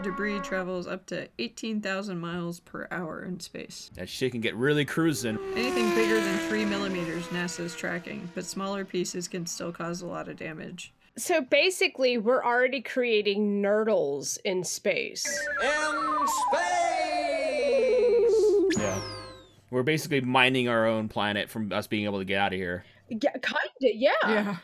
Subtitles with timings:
[0.00, 3.90] Human debris travels up to 18,000 miles per hour in space.
[3.96, 5.38] That shit can get really cruising.
[5.54, 10.28] Anything bigger than 3 millimeters, NASA's tracking, but smaller pieces can still cause a lot
[10.28, 10.94] of damage.
[11.18, 15.26] So basically, we're already creating nurdles in space.
[15.62, 16.64] In space!
[18.78, 19.02] Yeah.
[19.70, 22.86] We're basically mining our own planet from us being able to get out of here.
[23.10, 24.12] Yeah, kinda, yeah.
[24.24, 24.56] Yeah.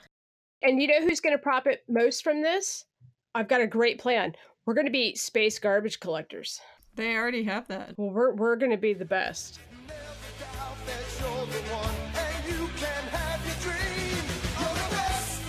[0.62, 2.86] And you know who's going to profit most from this?
[3.34, 4.32] I've got a great plan.
[4.66, 6.60] We're going to be space garbage collectors.
[6.96, 7.96] They already have that.
[7.96, 9.60] Well, we're we're going to be the best.
[9.86, 14.24] Doubt that you're the one, and you can have your dream.
[14.58, 15.42] You're the best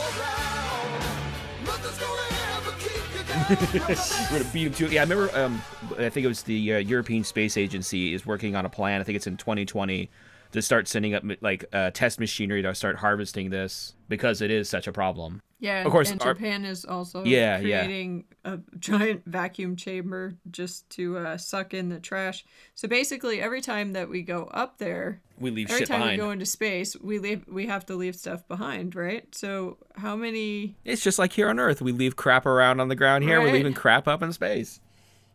[0.00, 1.66] around.
[1.66, 2.22] Nothing's gonna
[2.56, 4.30] ever keep you down.
[4.32, 5.38] We're gonna beat them to Yeah, I remember.
[5.38, 5.62] Um,
[5.98, 8.98] I think it was the uh, European Space Agency is working on a plan.
[9.02, 10.08] I think it's in 2020
[10.54, 14.68] to start sending up like uh, test machinery to start harvesting this because it is
[14.68, 15.42] such a problem.
[15.60, 17.84] Yeah, Of course, and our- Japan is also Yeah, yeah.
[17.84, 22.44] creating a giant vacuum chamber just to uh, suck in the trash.
[22.74, 26.20] So basically, every time that we go up there, We leave every shit time behind.
[26.20, 29.32] we go into space, we leave we have to leave stuff behind, right?
[29.34, 30.76] So how many?
[30.84, 31.80] It's just like here on Earth.
[31.80, 33.40] We leave crap around on the ground here.
[33.40, 34.80] We're leaving crap up in space.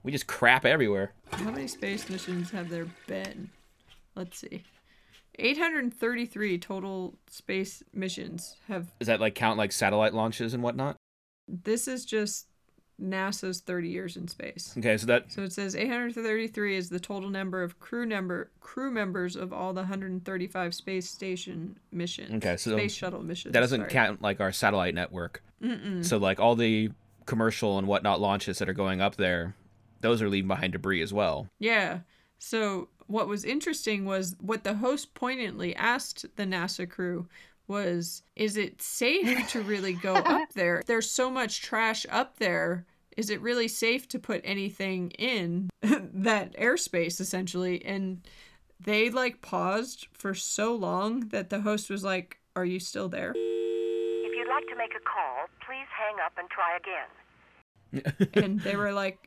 [0.04, 1.11] We just crap everywhere.
[1.31, 3.50] How many space missions have there been?
[4.16, 4.64] Let's see.
[5.40, 10.95] 833 total space missions have Does that like count like satellite launches and whatnot?
[11.48, 12.45] this is just
[13.02, 14.76] NASA's 30 years in space.
[14.78, 18.92] Okay, so that So it says 833 is the total number of crew number crew
[18.92, 22.34] members of all the 135 space station missions.
[22.36, 23.54] Okay, so space shuttle missions.
[23.54, 23.90] that doesn't sorry.
[23.90, 25.42] count like our satellite network.
[26.02, 26.92] So like all the
[27.26, 29.56] commercial and whatnot launches that are going up there,
[30.02, 31.48] those are leaving behind debris as well.
[31.60, 32.00] Yeah.
[32.38, 37.27] So what was interesting was what the host poignantly asked the NASA crew
[37.67, 40.83] was is it safe to really go up there?
[40.86, 42.86] There's so much trash up there.
[43.17, 47.83] Is it really safe to put anything in that airspace essentially?
[47.83, 48.21] And
[48.80, 53.31] they like paused for so long that the host was like, "Are you still there?"
[53.36, 57.09] If you'd like to make a call, please hang up and try again.
[58.43, 59.17] And they were like,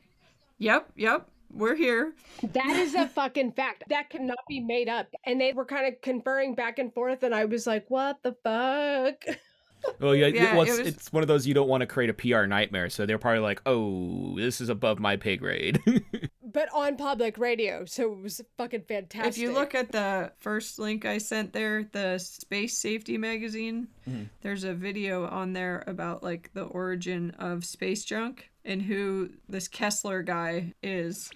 [0.57, 3.85] "Yep, yep, we're here." That is a fucking fact.
[3.89, 5.07] That cannot be made up.
[5.25, 8.35] And they were kind of conferring back and forth, and I was like, "What the
[8.43, 9.37] fuck?"
[9.99, 12.09] Well, yeah, Yeah, well, it was- it's one of those you don't want to create
[12.09, 12.89] a PR nightmare.
[12.89, 15.79] So they're probably like, "Oh, this is above my pay grade."
[16.53, 19.31] But on public radio, so it was fucking fantastic.
[19.31, 24.25] If you look at the first link I sent there, the Space Safety Magazine, mm-hmm.
[24.41, 29.67] there's a video on there about like the origin of space junk and who this
[29.67, 31.31] Kessler guy is.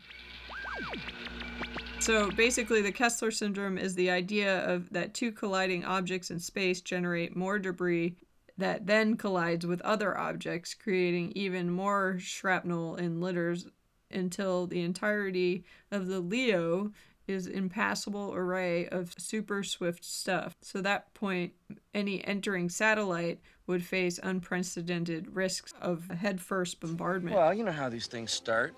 [2.00, 6.80] So basically, the Kessler syndrome is the idea of that two colliding objects in space
[6.82, 8.16] generate more debris
[8.58, 13.68] that then collides with other objects, creating even more shrapnel and litters
[14.12, 16.92] until the entirety of the LEO
[17.28, 20.56] is impassable array of super swift stuff.
[20.62, 21.54] So that point,
[21.94, 27.36] any entering satellite would face unprecedented risks of headfirst bombardment.
[27.36, 28.74] Well, you know how these things start.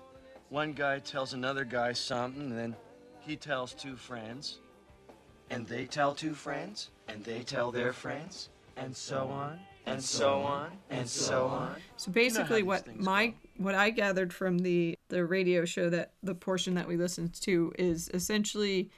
[0.48, 2.76] One guy tells another guy something, and then
[3.20, 4.58] he tells two friends,
[5.48, 10.40] and they tell two friends, and they tell their friends, and so on, and so
[10.40, 11.76] on, and so on.
[11.96, 13.34] So basically, these what my go.
[13.58, 17.72] what I gathered from the the radio show that the portion that we listened to
[17.78, 18.90] is essentially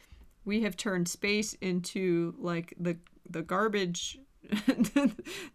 [0.44, 2.96] we have turned space into like the
[3.28, 4.18] the garbage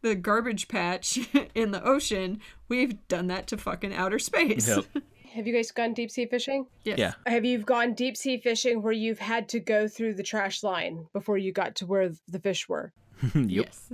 [0.01, 1.19] the garbage patch
[1.55, 2.41] in the ocean.
[2.69, 4.67] We've done that to fucking outer space.
[4.67, 4.85] Yep.
[5.33, 6.67] have you guys gone deep sea fishing?
[6.83, 6.97] Yes.
[6.97, 7.13] Yeah.
[7.25, 11.07] Have you gone deep sea fishing where you've had to go through the trash line
[11.13, 12.93] before you got to where the fish were?
[13.33, 13.67] yep.
[13.67, 13.91] Yes.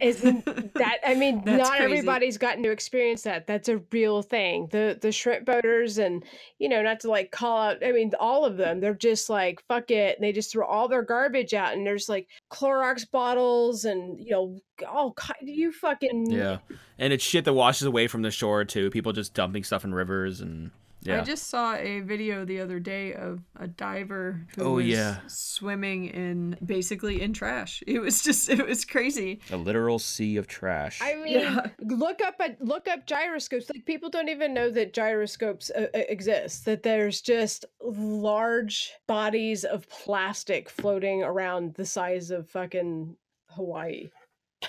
[0.00, 0.44] Isn't
[0.74, 1.84] that I mean, not crazy.
[1.84, 3.46] everybody's gotten to experience that.
[3.46, 4.68] That's a real thing.
[4.70, 6.24] The the shrimp boaters and
[6.58, 9.62] you know, not to like call out I mean, all of them, they're just like,
[9.68, 10.16] fuck it.
[10.16, 14.30] And they just throw all their garbage out and there's like Clorox bottles and you
[14.30, 14.58] know,
[14.88, 16.58] all ki- you fucking Yeah,
[16.98, 18.90] and it's shit that washes away from the shore too.
[18.90, 20.70] People just dumping stuff in rivers and
[21.02, 21.20] yeah.
[21.20, 25.18] I just saw a video the other day of a diver who Oh, was yeah.
[25.26, 27.82] swimming in basically in trash.
[27.86, 29.40] It was just it was crazy.
[29.50, 31.00] a literal sea of trash.
[31.02, 31.66] I mean, Yeah.
[31.80, 33.70] look up at look up gyroscopes.
[33.74, 36.64] Like people don't even know that gyroscopes uh, uh, exist.
[36.66, 43.16] That there's just large bodies of plastic floating around the size of fucking
[43.50, 44.10] Hawaii.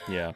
[0.09, 0.31] yeah,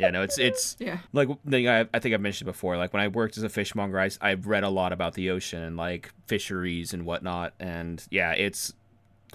[0.00, 0.10] yeah.
[0.10, 0.98] No, it's it's Yeah.
[1.12, 2.76] like I, I think I've mentioned before.
[2.76, 5.76] Like when I worked as a fishmonger, I've read a lot about the ocean and
[5.76, 7.54] like fisheries and whatnot.
[7.60, 8.72] And yeah, it's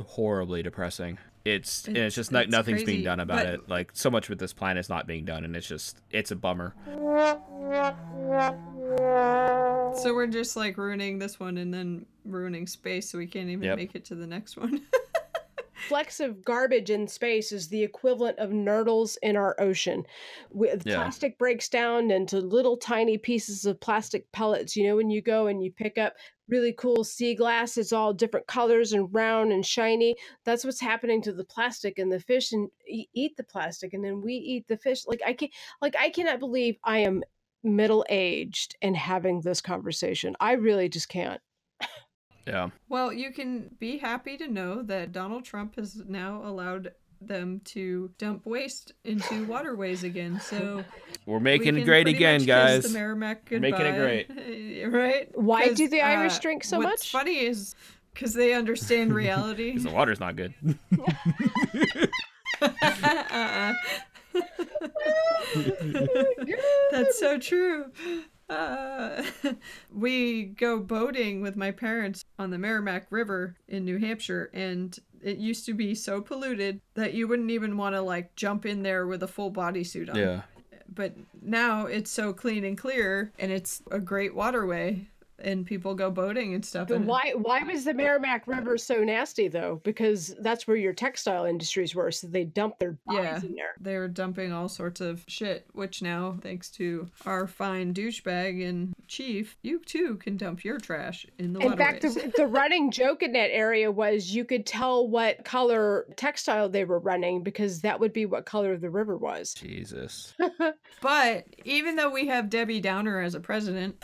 [0.03, 1.17] horribly depressing.
[1.45, 3.69] It's and it's just like It's nothing's crazy, being done about but- it.
[3.69, 6.35] Like so much with this planet is not being done, and it's just it's a
[6.35, 6.73] bummer.
[10.01, 13.63] So we're just like ruining this one and then ruining space, so we can't even
[13.63, 13.77] Yep.
[13.77, 14.81] make it to the next one.
[15.87, 20.03] flecks of garbage in space is the equivalent of nurdles in our ocean.
[20.51, 20.95] With Yeah.
[20.95, 24.75] plastic breaks down into little tiny pieces of plastic pellets.
[24.75, 26.15] You know, when you go and you pick up
[26.47, 30.15] really cool sea glass, it's all different colors and round and shiny.
[30.43, 34.21] That's what's happening to the plastic and the fish and eat the plastic and then
[34.21, 35.05] we eat the fish.
[35.07, 35.49] Like I can
[35.81, 37.23] like I cannot believe I am
[37.63, 40.35] middle aged and having this conversation.
[40.39, 41.41] I really just can't.
[42.45, 42.69] Yeah.
[42.89, 48.11] well, you can be happy to know that Donald Trump has now allowed them to
[48.19, 50.39] dump waste into waterways again.
[50.39, 50.83] So
[51.25, 52.83] We're we making it great again, guys.
[52.83, 53.97] The Merrimack We're making it
[54.27, 55.29] great, right?
[55.33, 57.11] Why do the Irish uh, drink so what's much?
[57.11, 57.73] funny is
[58.13, 59.73] because they understand reality.
[59.73, 60.53] 'Cause the water's not good.
[62.61, 63.73] Uh-uh.
[66.91, 67.91] That's so true.
[68.49, 69.23] Uh,
[69.93, 75.37] we go boating with my parents on the Merrimack River in New Hampshire, and it
[75.37, 79.07] used to be so polluted that you wouldn't even want to like jump in there
[79.07, 80.15] with a full bodysuit on.
[80.15, 80.41] yeah.
[80.93, 85.07] But now it's so clean and clear, and it's a great waterway,
[85.45, 86.87] and people go boating and stuff.
[86.87, 89.79] But and why why was the Merrimack River so nasty though?
[89.83, 93.49] Because that's where your textile industries were, so they dumped their bodies Yeah.
[93.49, 93.75] in there.
[93.79, 99.55] they're dumping all sorts of shit, which now, thanks to our fine douchebag and chief,
[99.61, 103.31] you too can dump your trash in the In fact, the, the running joke in
[103.33, 108.13] that area was you could tell what color textile they were running because that would
[108.13, 109.53] be what color the river was.
[109.53, 110.33] Jesus.
[111.01, 114.03] but even though we have Debbie Downer as a president,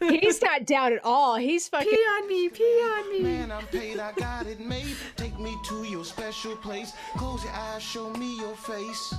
[0.00, 1.36] He's not down at all.
[1.36, 1.90] He's fucking.
[1.90, 3.20] pee on me, pee on me.
[3.20, 4.96] Man, I'm paid, I got it made.
[5.16, 6.92] Take me to your special place.
[7.16, 9.14] Close your eyes, show me your face.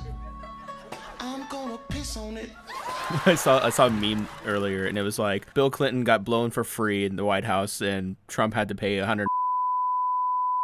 [1.19, 2.49] I'm gonna piss on it.
[3.25, 6.49] I saw I saw a meme earlier, and it was like Bill Clinton got blown
[6.49, 9.27] for free in the White House, and Trump had to pay a hundred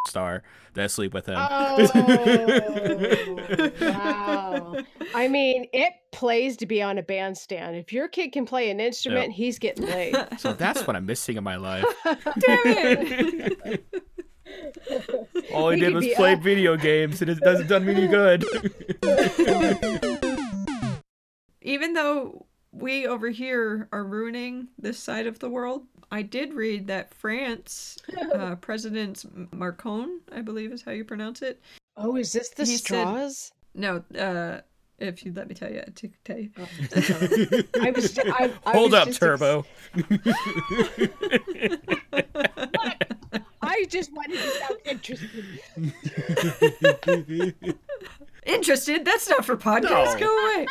[0.07, 0.44] star
[0.75, 1.38] to sleep with him.
[1.38, 1.89] Oh,
[3.81, 4.75] wow.
[5.15, 7.75] I mean, it plays to be on a bandstand.
[7.75, 10.15] If your kid can play an instrument, he's getting laid.
[10.38, 11.86] so that's what I'm missing in my life.
[12.04, 12.18] Damn
[12.65, 13.86] it!
[15.54, 16.42] All he, He did was play up.
[16.42, 18.45] video games, and it doesn't done me any good.
[21.62, 26.88] even though we over here are ruining this side of the world, I did read
[26.88, 27.98] that France,
[28.33, 31.62] uh, President Marcon, I believe is how you pronounce it,
[31.98, 33.51] Oh, is this the He said- straws?
[33.74, 34.62] No, uh,
[35.00, 36.50] if you let me tell you, to tell you.
[37.81, 38.18] I was.
[38.18, 39.65] I, I Hold was up, just ex- Turbo.
[43.62, 45.45] I just wanted to sound interested.
[48.45, 49.03] Interested?
[49.06, 50.19] That's not for podcast.
[50.19, 50.21] No.
[50.21, 50.68] Go away.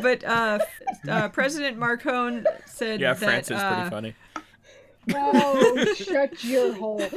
[0.00, 0.58] But uh,
[1.08, 4.14] uh, President Marcone said yeah, that France is uh, pretty funny.
[5.14, 7.02] Oh, shut your hole.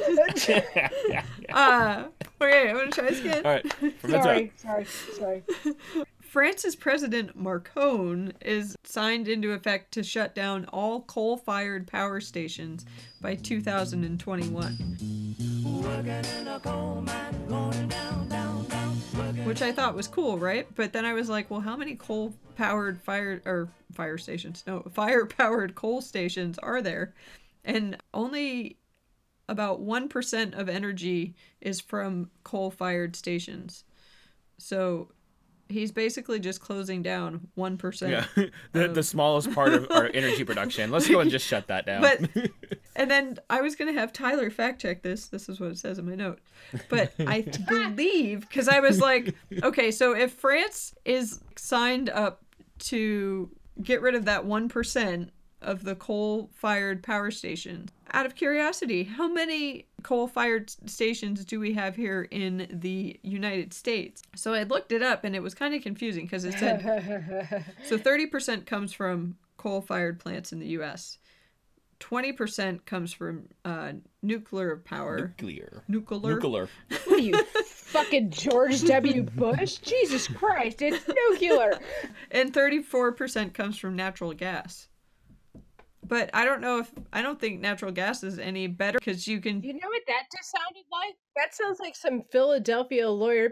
[1.50, 2.04] Uh,
[2.42, 3.46] okay, I'm gonna try this again.
[3.46, 5.44] All right, from sorry, sorry, sorry.
[6.22, 12.86] France's President Marcone is signed into effect to shut down all coal-fired power stations
[13.22, 14.78] by 2021.
[19.48, 20.68] Which I thought was cool, right?
[20.76, 24.64] But then I was like, well, how many coal-powered fire or fire stations?
[24.68, 27.14] No, fire-powered coal stations are there?
[27.64, 28.78] And only
[29.50, 33.84] about 1% of energy is from coal-fired stations.
[34.58, 35.10] So
[35.70, 38.10] he's basically just closing down 1%.
[38.10, 40.92] Yeah, the the smallest part of our energy production.
[40.92, 42.02] Let's go and just shut that down.
[42.02, 42.52] But
[42.98, 45.28] and then I was gonna have Tyler fact check this.
[45.28, 46.40] This is what it says in my note.
[46.90, 52.44] But I believe because I was like, okay, so if France is signed up
[52.80, 53.50] to
[53.82, 59.28] get rid of that one percent of the coal-fired power stations, out of curiosity, how
[59.28, 64.22] many coal-fired stations do we have here in the United States?
[64.36, 67.98] So I looked it up and it was kind of confusing because it said so
[67.98, 71.18] 30% comes from coal-fired plants in the U.S.
[72.00, 75.34] 20% comes from uh, nuclear power.
[75.40, 75.84] nuclear.
[75.88, 76.36] Nuclear.
[76.36, 76.70] Nuclear.
[77.06, 79.24] What are you, fucking George W.
[79.24, 79.78] Bush?
[79.78, 81.80] Jesus Christ, it's nuclear.
[82.32, 84.88] And 34% comes from natural gas.
[86.08, 89.42] But I don't know if I don't think natural gas is any better because you
[89.42, 91.16] can You know what that just sounded like?
[91.36, 93.52] That sounds like some Philadelphia lawyer.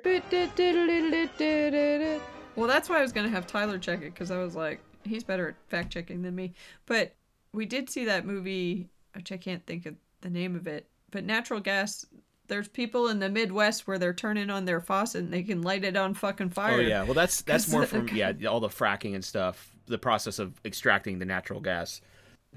[2.55, 4.79] Well, that's why I was going to have Tyler check it because I was like,
[5.03, 6.53] he's better at fact checking than me.
[6.85, 7.13] But
[7.55, 11.23] we did see that movie, which I can't think of the name of it, but
[11.23, 12.05] natural gas
[12.47, 15.83] there's people in the Midwest where they're turning on their faucet and they can light
[15.83, 16.77] it on fucking oh, fire.
[16.77, 20.39] Oh yeah, well that's that's more from yeah all the fracking and stuff, the process
[20.39, 22.01] of extracting the natural gas.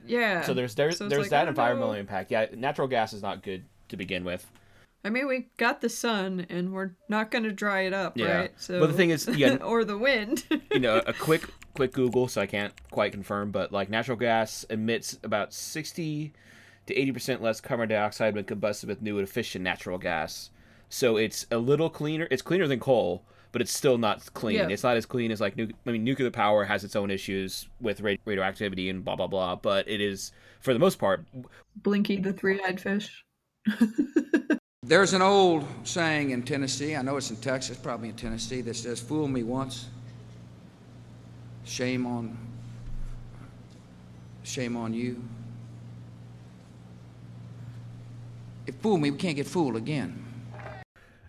[0.07, 0.43] Yeah.
[0.43, 1.99] So there's there's So there's like, that environmental know.
[1.99, 2.31] impact.
[2.31, 4.51] Yeah, natural gas is not good to begin with.
[5.05, 8.37] I mean, we got the sun, and we're not going to dry it up, Yeah.
[8.39, 8.53] right?
[8.57, 10.45] So, But the thing is, yeah- or the wind.
[10.73, 14.65] you know, a quick quick Google, so I can't quite confirm, but like natural gas
[14.65, 16.33] emits about sixty
[16.87, 20.51] to eighty percent less carbon dioxide when combusted with new and efficient natural gas.
[20.89, 22.27] So it's a little cleaner.
[22.31, 24.57] It's cleaner than coal, but it's still not clean.
[24.57, 24.69] Yeah.
[24.69, 27.69] It's not as clean as like nu- I mean, nuclear power has its own issues
[27.81, 29.55] with ra- radioactivity and blah blah blah.
[29.55, 31.25] But it is, for the most part,
[31.77, 33.23] Blinky the three-eyed fish.
[34.85, 38.75] There's an old saying in Tennessee, I know it's in Texas, probably in Tennessee, that
[38.75, 39.89] says, Fool me once,
[41.65, 42.39] shame on
[44.45, 45.23] shame on you.
[48.67, 50.25] If fool me, we can't get fooled again.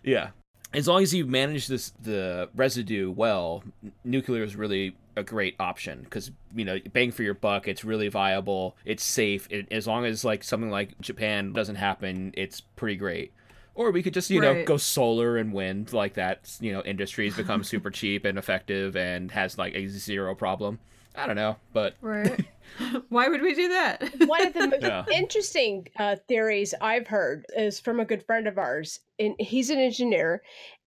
[0.03, 0.29] Yeah.
[0.73, 3.63] As long as you manage this the residue well,
[4.05, 7.67] nuclear is really a great option because you know bang for your buck.
[7.67, 8.77] It's really viable.
[8.85, 9.47] It's safe.
[9.49, 13.33] It, as long as like something like Japan doesn't happen, it's pretty great.
[13.75, 16.57] Or we could just you know go solar and wind like that.
[16.59, 20.79] You know, industries become super cheap and effective and has like a zero problem.
[21.15, 22.45] I don't know, but Right.
[23.09, 24.13] Why would we do that?
[24.25, 25.05] One of the most Yeah.
[25.13, 29.79] interesting uh, theories I've heard is from a good friend of ours, and he's an
[29.79, 30.41] engineer,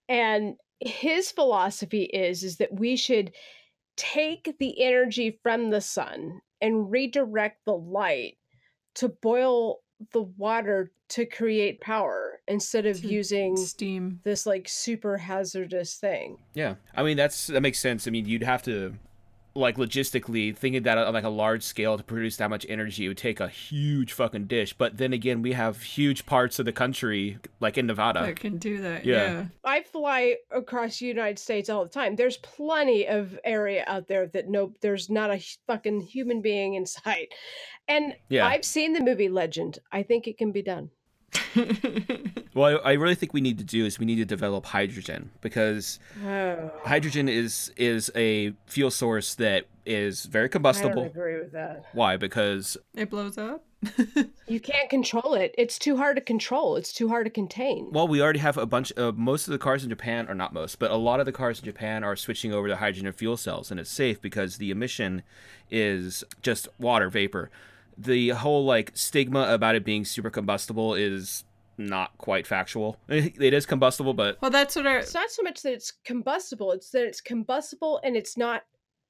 [0.09, 3.33] and his philosophy is is that we should
[3.97, 8.39] take the energy from the sun and redirect the light
[8.95, 9.81] to boil
[10.13, 14.21] the water to create power instead of using Steam.
[14.25, 16.39] this like super hazardous thing.
[16.55, 18.07] Yeah, I mean that's that makes sense.
[18.07, 18.95] I mean you'd have to,
[19.55, 23.09] like logistically thinking that on like a large scale to produce that much energy it
[23.09, 24.73] would take a huge fucking dish.
[24.73, 28.21] But then again, we have huge parts of the country like in Nevada.
[28.23, 29.05] That can do that.
[29.05, 29.15] Yeah.
[29.33, 29.45] Yeah.
[29.63, 32.17] I fly across the United States all the time.
[32.17, 36.87] There's plenty of area out there that no, there's not a fucking human being in
[36.87, 37.35] sight.
[37.87, 38.47] And Yeah.
[38.47, 39.79] I've seen the movie Legend.
[39.93, 40.89] I think it can be done.
[42.55, 45.31] Well, I, I really think we need to do is we need to develop hydrogen
[45.41, 50.91] because Oh, hydrogen is is a fuel source that is very combustible.
[50.91, 51.23] I don't combustible.
[51.23, 51.87] agree with that.
[51.95, 52.19] Why?
[52.19, 53.65] Because It blows up.
[54.47, 55.55] You can't control it.
[55.57, 56.77] It's too hard to control.
[56.77, 57.89] It's too hard to contain.
[57.91, 60.53] well, we already have a bunch of most of the cars in Japan, or not
[60.53, 63.39] most, but a lot of the cars in Japan are switching over to hydrogen fuel
[63.39, 65.23] cells, and it's safe because the emission
[65.71, 67.51] is just water vapor.
[67.97, 71.45] The whole like stigma about it being super combustible is
[71.79, 72.99] not quite factual.
[73.09, 74.99] It is combustible, but Well, that's what our.
[74.99, 76.73] it's not so much that it's combustible.
[76.73, 78.63] It's that it's combustible and it's not.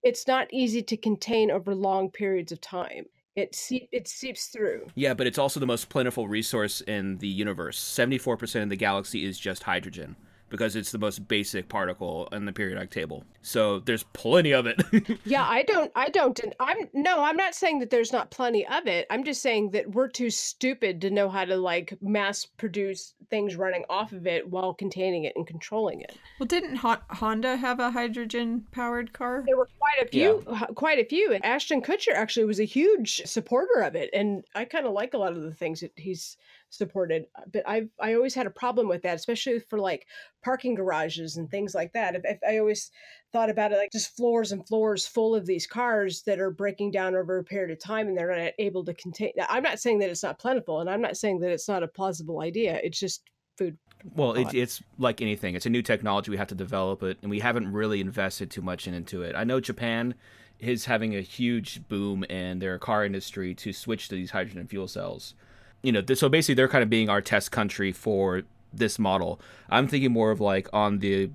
[0.02, 3.06] It's not easy to contain over long periods of time.
[3.36, 4.88] It seep, it seeps through.
[4.96, 7.78] Yeah, but it's also the most plentiful resource in the universe.
[7.78, 10.16] 74% of the galaxy is just hydrogen
[10.52, 13.24] because it's the most basic particle in the periodic table.
[13.40, 14.80] So there's plenty of it.
[15.24, 15.90] Yeah, I don't.
[15.96, 16.36] I don't.
[16.36, 17.22] den- I'm no.
[17.22, 19.06] I'm not saying that there's not plenty of it.
[19.08, 23.56] I'm just saying that we're too stupid to know how to like mass produce things
[23.56, 26.16] running off of it while containing it and controlling it.
[26.38, 29.42] Well, didn't Hon- Honda have a hydrogen powered car?
[29.46, 32.64] There were quite a few, h- quite a few, and Ashton Kutcher actually was a
[32.64, 35.92] huge supporter of it, and I kind of like a lot of the things that
[35.96, 36.36] he's
[36.72, 37.26] supported.
[37.36, 40.06] uh, But I've I always had a problem with that, especially for like
[40.42, 42.16] parking garages and things like that.
[42.16, 42.90] If, if I always
[43.32, 46.90] thought about it like just floors and floors full of these cars that are breaking
[46.90, 49.32] down over a period of time, and they're not able to contain.
[49.48, 51.88] I'm not saying that it's not plentiful, and I'm not saying that it's not a
[51.88, 52.80] plausible idea.
[52.82, 53.22] It's just
[53.58, 53.76] food.
[54.16, 55.54] well, it, it's like anything.
[55.54, 56.30] It's a new technology.
[56.30, 59.36] We have to develop it, and we haven't really invested too much into it.
[59.36, 60.14] I know Japan
[60.58, 64.88] is having a huge boom in their car industry to switch to these hydrogen fuel
[64.88, 65.34] cells.
[65.82, 69.40] You know, th- so basically they're kind of being our test country for this model.
[69.68, 71.30] I'm thinking more of like on the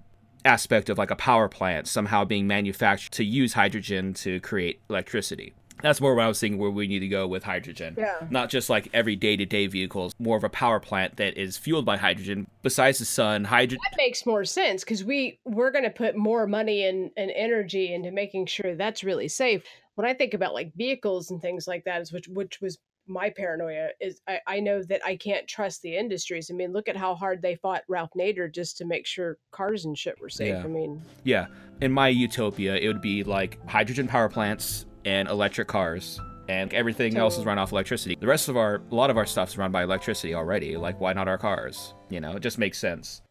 [0.46, 5.54] aspect of like a power plant somehow being manufactured to use hydrogen to create electricity.
[5.84, 7.94] That's more what I was thinking where we need to go with hydrogen.
[7.98, 8.26] Yeah.
[8.32, 11.56] Not just like every day to day vehicles, more of a power plant that is
[11.56, 12.48] fueled by hydrogen.
[12.64, 13.78] Besides the sun, hydrogen.
[13.92, 17.94] that makes more sense because we we're going to put more money and, and energy
[17.94, 19.62] into making sure that's really safe
[19.96, 22.78] when i think about like vehicles and things like that is which which was
[23.08, 26.88] my paranoia is I, I know that i can't trust the industries i mean look
[26.88, 30.30] at how hard they fought ralph nader just to make sure cars and shit were
[30.30, 30.64] safe Yeah.
[30.64, 31.48] i mean Yeah.
[31.80, 36.20] In my utopia, it would be like hydrogen power plants and electric cars.
[36.50, 38.18] And everything else is run off electricity.
[38.20, 40.76] The rest of our, a lot of our stuff's run by electricity already.
[40.76, 41.94] Like, why not our cars?
[42.10, 43.22] You know, it just makes sense.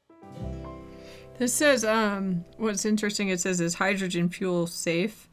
[1.39, 5.29] This says, um, what's interesting, it says, is hydrogen fuel safe?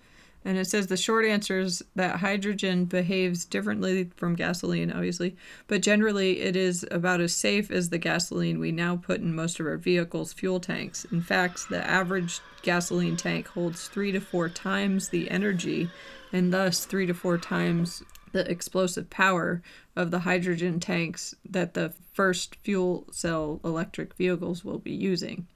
[0.46, 5.82] And it says the short answer is that hydrogen behaves differently from gasoline, obviously, but
[5.82, 9.66] generally it is about as safe as the gasoline we now put in most of
[9.66, 11.06] our vehicles' fuel tanks.
[11.06, 15.90] In fact, the average gasoline tank holds three to four times the energy
[16.34, 19.62] and thus three to four times the explosive power
[19.96, 25.48] of the hydrogen tanks that the first fuel cell electric vehicles will be using.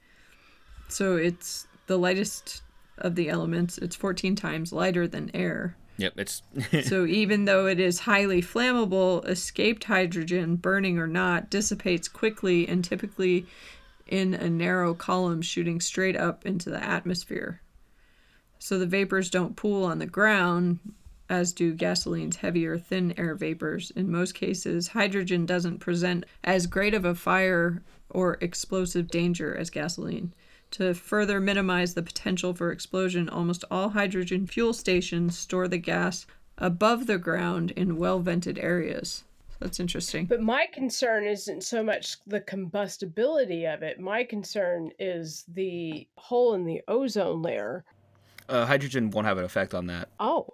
[0.88, 2.62] So it's the lightest
[2.98, 3.78] of the elements.
[3.78, 5.76] It's 14 times lighter than air.
[5.98, 6.42] Yep, it's
[6.88, 12.84] so even though it is highly flammable, escaped hydrogen, burning or not, dissipates quickly and
[12.84, 13.46] typically
[14.06, 17.60] in a narrow column shooting straight up into the atmosphere.
[18.58, 20.78] So the vapors don't pool on the ground,
[21.28, 23.90] as do gasoline's heavier thin air vapors.
[23.92, 29.70] In most cases, hydrogen doesn't present as great of a fire or explosive danger as
[29.70, 30.32] gasoline.
[30.72, 36.26] To further minimize the potential for explosion, almost all hydrogen fuel stations store the gas
[36.58, 39.24] above the ground in well vented areas.
[39.60, 40.26] That's interesting.
[40.26, 43.98] But my concern isn't so much the combustibility of it.
[43.98, 47.84] My concern is the hole in the ozone layer.
[48.48, 50.10] uh, hydrogen won't have an effect on that.
[50.20, 50.46] Oh,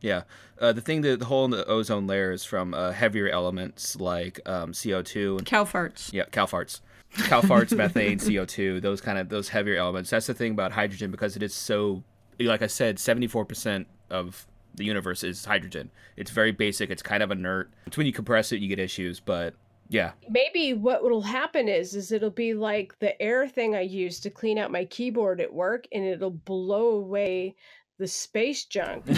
[0.00, 0.22] Yeah,
[0.60, 3.96] uh, the thing that the hole in the ozone layer is from uh, heavier elements
[4.00, 6.10] like um, CO2 and Cow farts.
[6.12, 6.80] yeah, cow farts,
[7.14, 10.10] cow farts, methane, CO2, those kind of those heavier elements.
[10.10, 12.02] That's the thing about hydrogen because it is so,
[12.38, 15.90] like I said, seventy four percent of the universe is hydrogen.
[16.16, 16.90] It's very basic.
[16.90, 17.70] It's kind of inert.
[17.86, 19.20] It's when you compress it, you get issues.
[19.20, 19.54] But
[19.88, 24.20] yeah, maybe what will happen is is it'll be like the air thing I use
[24.20, 27.56] to clean out my keyboard at work, and it'll blow away
[27.98, 29.04] the space junk.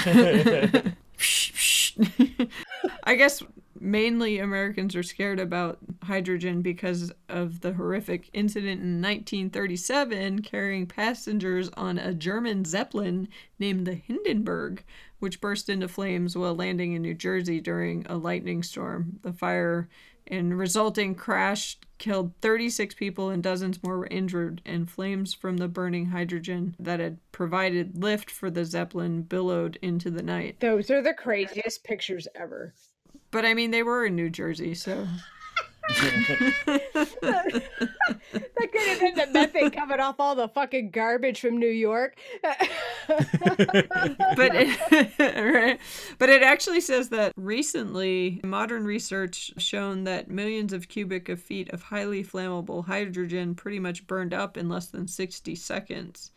[3.04, 3.42] I guess
[3.78, 5.78] mainly Americans are scared about
[6.11, 13.29] hydrogen because of the horrific incident in 1937 carrying passengers on a German Zeppelin
[13.61, 14.83] named the Hindenburg,
[15.21, 19.21] which burst into flames while landing in New Jersey during a lightning storm.
[19.23, 19.89] The fire
[20.26, 25.69] and resulting crash killed 36 people and dozens more were injured, and flames from the
[25.69, 30.58] burning hydrogen that had provided lift for the Zeppelin billowed into the night.
[30.58, 32.75] Those are the craziest pictures ever.
[33.30, 35.06] But I mean, they were in New Jersey, so.
[38.33, 42.19] That could have been the methane coming off all the fucking garbage from New York.
[42.43, 42.59] but
[44.55, 45.79] it, right.
[46.19, 51.71] but it actually says that recently modern research shown that millions of cubic of feet
[51.71, 56.31] of highly flammable hydrogen pretty much burned up in less than 60 seconds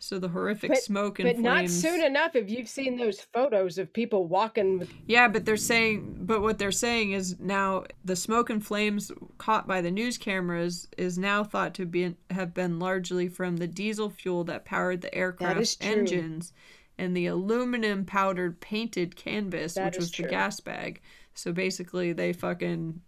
[0.00, 3.20] so the horrific but, smoke and flames but not soon enough if you've seen those
[3.20, 7.84] photos of people walking with yeah but they're saying but what they're saying is now
[8.04, 12.52] the smoke and flames caught by the news cameras is now thought to be have
[12.52, 16.52] been largely from the diesel fuel that powered the aircraft's engines
[17.00, 20.24] and the aluminum powdered painted canvas That which was true.
[20.24, 21.00] the gas bag.
[21.34, 23.00] So basically they fucking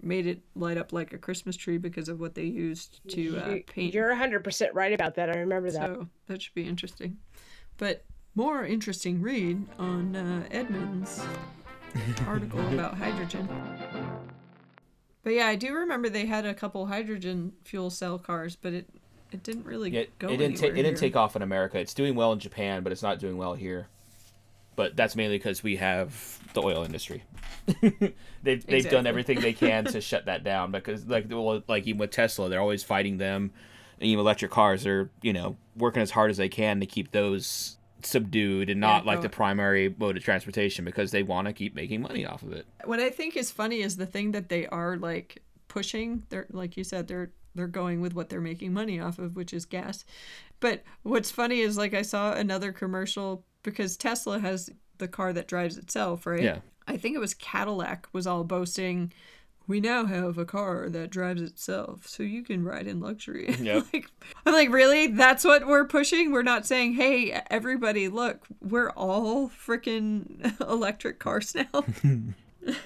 [0.00, 3.56] made it light up like a christmas tree because of what they used to uh,
[3.66, 5.28] paint You're 100% right about that.
[5.30, 5.80] I remember that.
[5.80, 7.18] so that should be interesting.
[7.76, 11.20] But more interesting read on uh, Edmund's
[12.26, 13.48] article about hydrogen.
[15.22, 18.88] But yeah, I do remember they had a couple hydrogen fuel cell cars, but it
[19.30, 21.78] it didn't really it, go it didn't take it didn't take off in America.
[21.78, 23.88] It's doing well in Japan, but it's not doing well here.
[24.78, 27.24] But that's mainly because we have the oil industry.
[28.44, 31.98] they've they've done everything they can to shut that down because like well, like even
[31.98, 33.50] with Tesla, they're always fighting them.
[33.98, 37.10] And even electric cars, they're you know working as hard as they can to keep
[37.10, 41.52] those subdued and not Yeah, like the primary mode of transportation because they want to
[41.52, 42.64] keep making money off of it.
[42.84, 46.22] What I think is funny is the thing that they are like pushing.
[46.28, 49.52] They're like you said, they're they're going with what they're making money off of, which
[49.52, 50.04] is gas.
[50.60, 55.48] But what's funny is like I saw another commercial because Tesla has the car that
[55.48, 56.42] drives itself, right?
[56.42, 56.58] Yeah.
[56.86, 59.12] I think it was Cadillac was all boasting,
[59.68, 63.54] we now have a car that drives itself, so you can ride in luxury.
[63.68, 63.86] Yep.
[63.92, 64.10] like,
[64.46, 65.08] I'm like, really?
[65.08, 66.32] That's what we're pushing?
[66.32, 71.84] We're not saying, hey, everybody, look, we're all freaking electric cars now.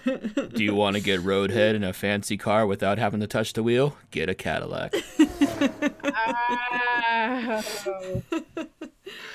[0.05, 3.63] Do you want to get roadhead in a fancy car without having to touch the
[3.63, 3.97] wheel?
[4.11, 4.95] Get a Cadillac.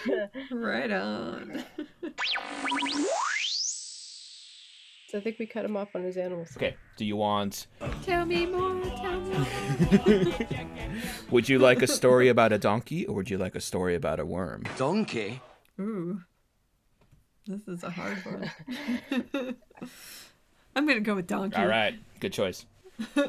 [0.51, 1.63] Right on.
[5.07, 6.49] So I think we cut him off on his animals.
[6.57, 6.75] Okay.
[6.97, 7.67] Do you want
[8.03, 9.37] Tell me more, tell me
[10.27, 10.35] More.
[11.31, 14.19] Would you like a story about a donkey or would you like a story about
[14.19, 14.63] a worm?
[14.77, 15.41] Donkey?
[15.79, 16.19] Ooh.
[17.45, 18.51] This is a hard one.
[20.75, 21.55] I'm going to go with donkey.
[21.55, 22.65] All right, good choice.
[23.15, 23.23] All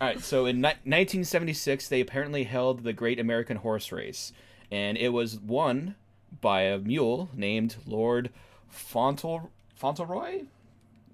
[0.00, 4.32] right, so in ni- 1976, they apparently held the Great American Horse Race,
[4.72, 5.94] and it was won
[6.40, 8.30] by a mule named Lord
[8.68, 9.46] Fauntleroy.
[9.76, 10.44] Fauntleroy?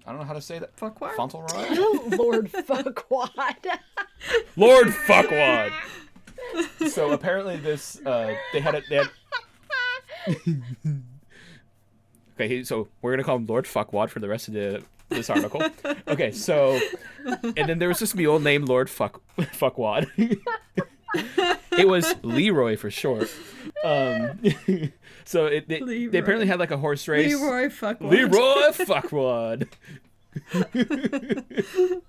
[0.05, 0.75] I don't know how to say that.
[0.77, 1.15] Fuckwad?
[1.15, 2.17] Fauntleroy?
[2.17, 3.79] Lord fuckwad.
[4.55, 5.71] Lord Fuckwad.
[6.87, 9.09] so apparently this uh they had it they had
[12.35, 15.61] Okay, so we're gonna call him Lord Fuckwad for the rest of the this article.
[16.07, 16.79] Okay, so
[17.43, 20.07] and then there was this mule named Lord Fuck Fuckwad.
[21.13, 23.29] It was Leroy for short.
[23.83, 24.39] Um,
[25.25, 27.33] so it, they, they apparently had like a horse race.
[27.33, 28.09] Leroy Fuckwad.
[28.09, 28.71] Leroy
[29.67, 29.67] Fuckwad.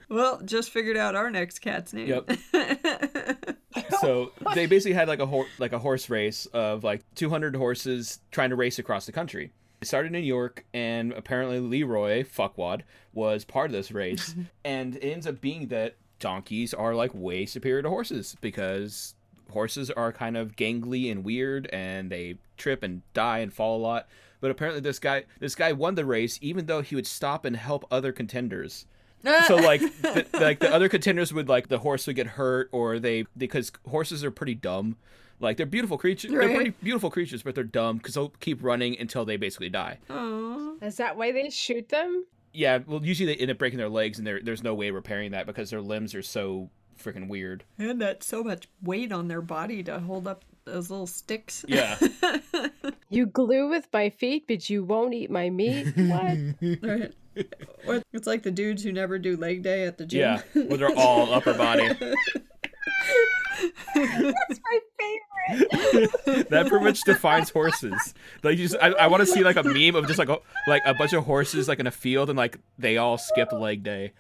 [0.09, 2.09] Well, just figured out our next cat's name.
[2.09, 2.31] Yep.
[4.01, 8.19] so they basically had like a hor- like a horse race of like 200 horses
[8.33, 9.53] trying to race across the country.
[9.81, 12.83] It started in New York, and apparently Leroy Fuckwad
[13.15, 14.35] was part of this race.
[14.65, 19.15] and it ends up being that donkeys are like way superior to horses because
[19.51, 23.83] horses are kind of gangly and weird, and they trip and die and fall a
[23.83, 24.09] lot.
[24.41, 27.57] But apparently this guy this guy won the race even though he would stop and
[27.57, 28.87] help other contenders
[29.47, 32.99] so like the, like the other contenders would like the horse would get hurt or
[32.99, 34.97] they because horses are pretty dumb
[35.41, 38.99] like they're beautiful creatures they're pretty beautiful creatures but they're dumb because they'll keep running
[38.99, 40.77] until they basically die Aw.
[40.81, 42.25] Is that why they shoot them?
[42.53, 44.95] Yeah well usually they end up breaking their legs and there there's no way of
[44.95, 46.69] repairing that because their limbs are so
[47.03, 51.07] freaking weird And that's so much weight on their body to hold up those little
[51.07, 51.65] sticks.
[51.69, 51.99] yeah
[53.09, 55.93] You glue with my feet, but you won't eat my meat.
[55.97, 56.39] What?
[56.83, 57.13] Right.
[57.87, 60.21] Or it's like the dudes who never do leg day at the gym.
[60.21, 61.89] yeah well they're all upper body
[63.95, 65.21] That's my favorite.
[66.51, 68.15] that pretty much defines horses.
[68.43, 70.83] Like just, I, I want to see like a meme of just like a, like
[70.87, 74.13] a bunch of horses like in a field and like they all skip leg day.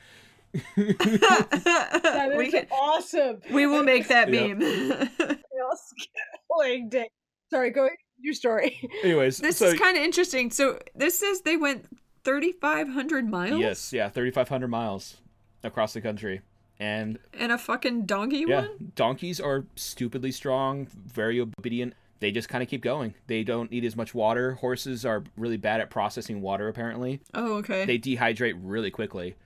[0.76, 3.40] That We can- awesome.
[3.50, 4.58] We will make that Yep.
[4.58, 4.92] meme.
[5.20, 6.10] I'll skip
[6.58, 7.08] leg day.
[7.50, 8.78] Sorry, go ahead your story.
[9.02, 10.50] Anyways, this so is kind of interesting.
[10.50, 11.86] So this says they went
[12.24, 15.16] 3,500 miles yes, yeah, thirty five hundred miles
[15.64, 16.42] across the country,
[16.80, 18.92] and and a fucking donkey yeah, one?
[18.96, 21.94] donkeys are stupidly strong, very obedient.
[22.18, 23.14] They just kind of keep going.
[23.28, 24.52] They don't need as much water.
[24.54, 26.68] Horses are really bad at processing water.
[26.68, 27.84] Apparently, Oh, okay.
[27.86, 29.36] they dehydrate really quickly.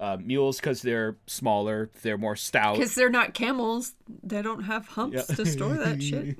[0.00, 2.76] Uh, mules, because they're smaller, they're more stout.
[2.76, 3.92] Because they're not camels.
[4.24, 5.34] They don't have humps Yeah.
[5.36, 6.36] to store that shit.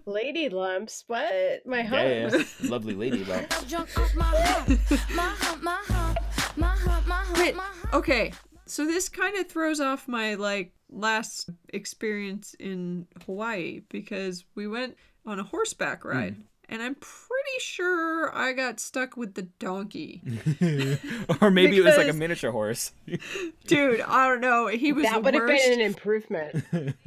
[0.06, 1.04] Lady lumps.
[1.06, 1.64] What?
[1.66, 2.02] My hump.
[2.02, 2.42] Yeah, yeah.
[2.70, 4.68] lovely lady, but Jump off my hump,
[5.14, 6.18] my hump, my hump,
[6.56, 7.54] my hump, my hump, Wait,
[7.94, 8.32] okay.
[8.74, 14.96] So this kind of throws off my like last experience in Hawaii because we went
[15.24, 16.08] on a horseback Hmm.
[16.08, 16.36] ride.
[16.68, 20.22] And I'm pretty sure I got stuck with the donkey.
[21.40, 22.90] or maybe it was like a miniature horse.
[23.66, 24.66] Dude, I don't know.
[24.66, 26.64] He was That the would have been an improvement.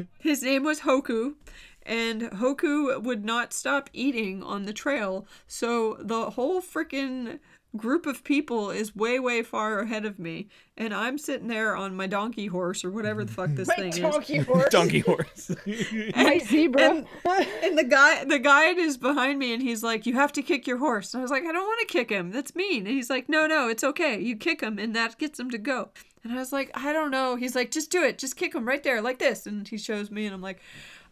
[0.19, 1.33] His name was Hoku,
[1.83, 5.27] and Hoku would not stop eating on the trail.
[5.47, 7.39] So the whole freaking
[7.77, 11.95] group of people is way, way far ahead of me, and I'm sitting there on
[11.95, 13.99] my donkey horse or whatever the fuck this My thing is.
[13.99, 14.69] donkey horse.
[14.69, 15.51] Donkey horse.
[16.15, 17.05] My zebra.
[17.63, 20.67] And the guy, the guide is behind me, and he's like, "You have to kick
[20.67, 22.31] your horse." And I was like, "I don't want to kick him.
[22.31, 24.19] That's mean." And he's like, "No, no, it's okay.
[24.19, 25.89] You kick him, and that gets him to go."
[26.23, 28.17] And I was like, "I don't know." He's like, "Just do it.
[28.17, 30.59] Just kick him right there, like this." And he shows me, and I'm like,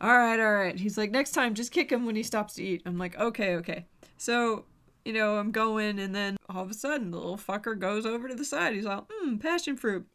[0.01, 2.63] "All right, all right." He's like, "Next time, just kick him when he stops to
[2.63, 3.85] eat." I'm like, "Okay, okay."
[4.17, 4.65] So.
[5.05, 8.27] You know, I'm going, and then all of a sudden, the little fucker goes over
[8.27, 8.73] to the side.
[8.73, 10.07] He's all, "Hmm, passion fruit."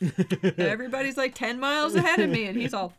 [0.58, 2.94] Everybody's like 10 miles ahead of me, and he's all,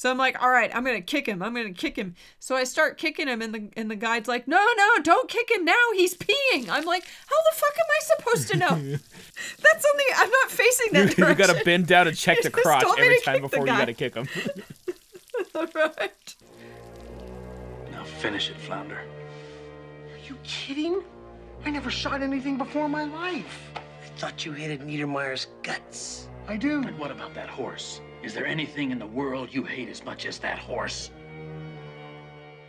[0.00, 1.42] so I'm like, all right, I'm gonna kick him.
[1.42, 2.14] I'm gonna kick him.
[2.38, 5.50] So I start kicking him, and the and the guide's like, no, no, don't kick
[5.50, 5.74] him now.
[5.94, 6.68] He's peeing.
[6.70, 8.68] I'm like, how the fuck am I supposed to know?
[9.62, 11.46] That's something I'm not facing that you direction.
[11.46, 14.26] gotta bend down and check the crotch every time before you gotta kick him.
[15.54, 16.34] all right.
[17.92, 19.02] Now finish it, Flounder.
[20.40, 21.02] Are you kidding?
[21.66, 23.70] I never shot anything before in my life.
[23.76, 26.28] I thought you hated Neidermeyer's guts.
[26.48, 26.82] I do.
[26.82, 28.00] And what about that horse?
[28.22, 31.10] Is there anything in the world you hate as much as that horse?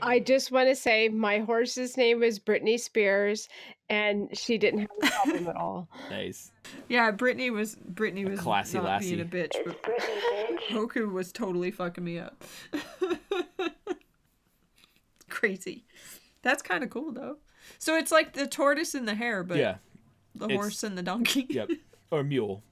[0.02, 3.48] I just want to say my horse's name is Britney Spears,
[3.90, 5.88] and she didn't have a problem at all.
[6.10, 6.52] nice.
[6.90, 9.16] Yeah, Britney was Britney was classy not lassie.
[9.16, 9.82] being a bitch, but
[10.70, 12.44] Hoku was totally fucking me up.
[15.30, 15.86] Crazy.
[16.42, 17.38] That's kind of cool though.
[17.80, 19.76] So it's like the tortoise and the hare, but Yeah.
[20.36, 21.46] the it's- horse and the donkey.
[21.50, 21.70] Yep.
[22.12, 22.64] Or mule.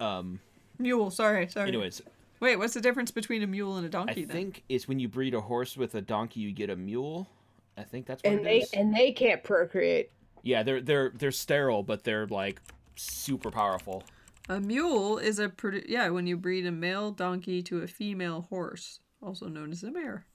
[0.00, 0.40] Um.
[0.78, 1.10] Mule.
[1.10, 1.68] Sorry, sorry.
[1.68, 2.02] Anyways,
[2.40, 4.36] Wait, what's the difference between a mule and a donkey then?
[4.36, 7.28] I think it's when you breed a horse with a donkey, you get a mule.
[7.78, 8.70] I think that's what And it they is.
[8.72, 10.10] and they can't procreate.
[10.42, 12.60] Yeah, they're they're they're sterile, but they're like
[12.96, 14.02] super powerful.
[14.48, 18.46] A mule is a produ- yeah when you breed a male donkey to a female
[18.50, 20.26] horse, also known as a mare.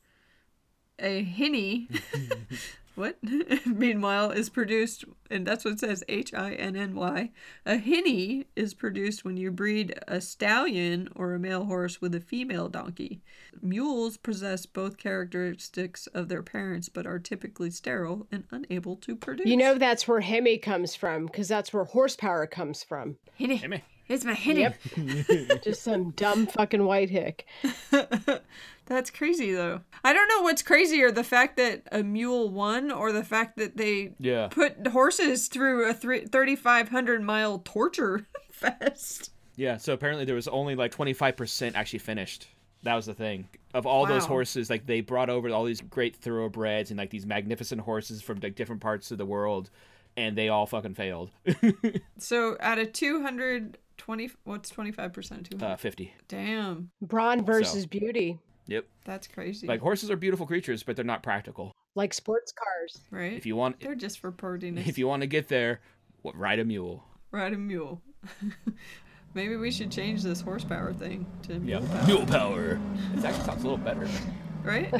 [0.97, 1.89] A hinny,
[2.97, 3.17] what?
[3.65, 7.31] Meanwhile, is produced, and that's what it says H I N N Y.
[7.65, 12.19] A hinny is produced when you breed a stallion or a male horse with a
[12.19, 13.21] female donkey.
[13.61, 19.47] Mules possess both characteristics of their parents, but are typically sterile and unable to produce.
[19.47, 23.17] You know that's where Hemi comes from, because that's where horsepower comes from.
[23.35, 23.83] hinny.
[24.07, 24.13] Hey.
[24.15, 24.61] It's my hinny.
[24.61, 25.61] Yep.
[25.63, 27.45] Just some dumb fucking white hick.
[28.85, 29.81] That's crazy though.
[30.03, 33.75] I don't know what's crazier, the fact that a mule won or the fact that
[33.77, 34.47] they Yeah.
[34.47, 39.31] put horses through a three, 3,500 mile torture fest.
[39.57, 42.47] Yeah, so apparently there was only like 25% actually finished.
[42.83, 43.49] That was the thing.
[43.73, 47.25] Of all those horses, like they brought over all these great thoroughbreds and like these
[47.25, 49.69] magnificent horses from like different parts of the world,
[50.15, 51.31] and they all fucking failed.
[52.19, 52.93] So out of
[53.97, 55.49] 220, what's 25%?
[55.49, 55.63] 200?
[55.63, 56.13] uh, 50.
[56.27, 58.85] Damn, Brawn versus beauty, Yep.
[59.05, 59.67] that's crazy.
[59.67, 61.71] Like horses are beautiful creatures, but they're not practical.
[61.95, 63.01] like sports cars.
[63.11, 63.33] right?
[63.33, 64.87] If you want, They're just for prettiness.
[64.87, 65.81] if you want to get there,
[66.23, 67.03] ride a mule.
[67.31, 68.01] Ride a mule.
[69.33, 72.79] Maybe we should change this horsepower thing to Yeah, mule power, mule power.
[73.15, 74.07] It actually sounds a little better.
[74.63, 74.91] right?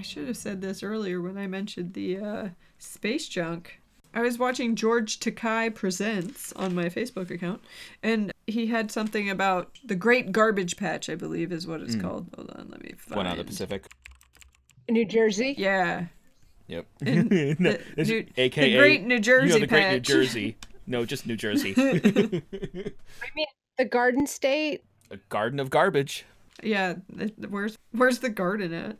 [0.00, 3.82] I should have said this earlier when I mentioned the uh, space junk.
[4.14, 7.60] I was watching George Takei Presents on my Facebook account,
[8.02, 12.28] and he had something about the Great Garbage Patch, I believe is what it's called.
[12.34, 13.18] Hold on, let me find.
[13.18, 13.88] One out of the Pacific.
[14.88, 15.54] New Jersey.
[15.58, 16.06] Yeah.
[16.68, 16.86] Yep.
[17.06, 20.00] And no, the it's New- the AKA Great New You know, Jersey the Great New
[20.00, 20.56] Jersey.
[20.86, 21.74] No, just New Jersey.
[21.76, 22.40] I
[23.36, 24.82] mean, the Garden State.
[25.10, 26.24] a garden of garbage.
[26.62, 26.94] Yeah,
[27.48, 28.96] where's where's the garden at?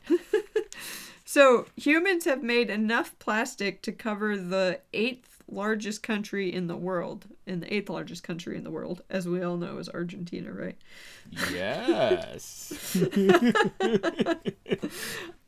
[1.24, 7.26] so humans have made enough plastic to cover the eighth largest country in the world,
[7.46, 10.76] and the eighth largest country in the world, as we all know, is Argentina, right?
[11.52, 12.96] Yes.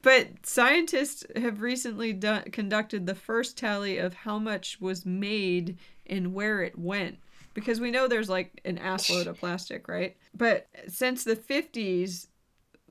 [0.02, 6.34] But scientists have recently done, conducted the first tally of how much was made and
[6.34, 7.18] where it went.
[7.54, 10.16] Because we know there's like an assload of plastic, right?
[10.34, 12.28] But since the 50s,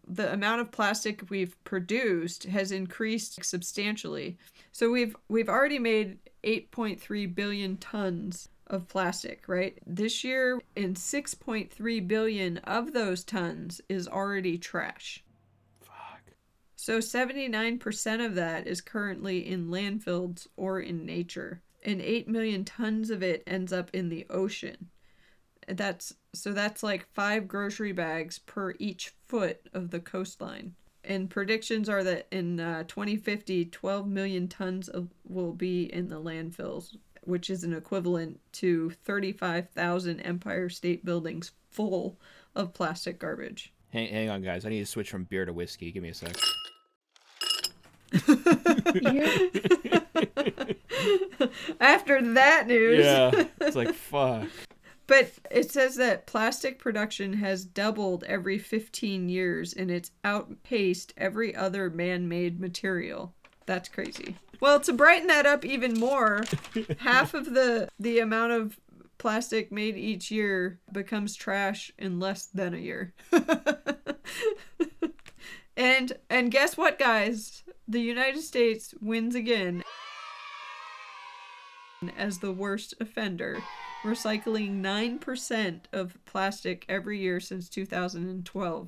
[0.07, 4.37] the amount of plastic we've produced has increased substantially.
[4.71, 9.77] So we've we've already made 8.3 billion tons of plastic, right?
[9.85, 15.23] This year and 6.3 billion of those tons is already trash.
[15.81, 16.33] Fuck.
[16.75, 23.09] So 79% of that is currently in landfills or in nature, and 8 million tons
[23.09, 24.89] of it ends up in the ocean.
[25.67, 30.75] That's so that's like 5 grocery bags per each foot of the coastline.
[31.03, 36.21] And predictions are that in uh, 2050, 12 million tons of will be in the
[36.21, 42.19] landfills, which is an equivalent to 35,000 Empire State Buildings full
[42.55, 43.73] of plastic garbage.
[43.89, 44.65] hang, hang on, guys.
[44.65, 45.91] I need to switch from beer to whiskey.
[45.91, 46.35] Give me a sec.
[51.79, 53.05] After that news.
[53.05, 53.45] Yeah.
[53.61, 54.47] It's like, fuck.
[55.07, 61.55] But it says that plastic production has doubled every 15 years and it's outpaced every
[61.55, 63.33] other man made material.
[63.65, 64.35] That's crazy.
[64.59, 66.43] Well, to brighten that up even more,
[66.99, 68.79] half of the, the amount of
[69.17, 73.13] plastic made each year becomes trash in less than a year.
[75.77, 77.63] and and guess what guys?
[77.91, 79.83] The United States wins again
[82.15, 83.61] as the worst offender,
[84.03, 88.87] recycling 9% of plastic every year since 2012,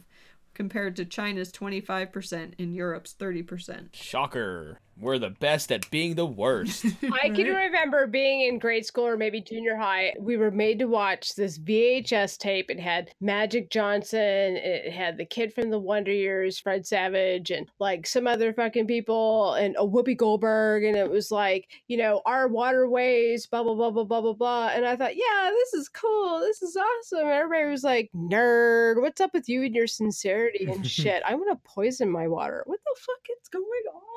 [0.54, 3.90] compared to China's 25% and Europe's 30%.
[3.92, 4.80] Shocker.
[5.00, 6.86] We're the best at being the worst.
[7.22, 10.14] I can remember being in grade school or maybe junior high.
[10.20, 12.70] We were made to watch this VHS tape.
[12.70, 17.68] It had Magic Johnson, it had the kid from the Wonder Years, Fred Savage, and
[17.80, 20.84] like some other fucking people, and a Whoopi Goldberg.
[20.84, 24.68] And it was like, you know, our waterways, blah, blah, blah, blah, blah, blah, blah.
[24.68, 26.40] And I thought, yeah, this is cool.
[26.40, 27.20] This is awesome.
[27.20, 31.24] And everybody was like, nerd, what's up with you and your sincerity and shit?
[31.26, 32.64] I want to poison my water.
[32.66, 34.13] What the fuck is going on?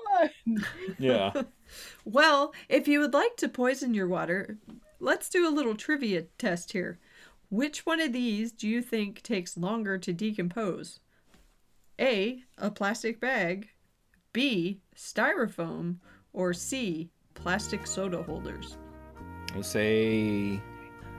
[0.98, 1.32] Yeah.
[2.04, 4.56] Well, if you would like to poison your water,
[5.00, 7.00] let's do a little trivia test here.
[7.50, 11.00] Which one of these do you think takes longer to decompose?
[12.00, 12.42] A.
[12.58, 13.70] A plastic bag.
[14.32, 14.80] B.
[14.94, 15.96] Styrofoam.
[16.32, 17.10] Or C.
[17.34, 18.78] Plastic soda holders.
[19.54, 20.60] I'll say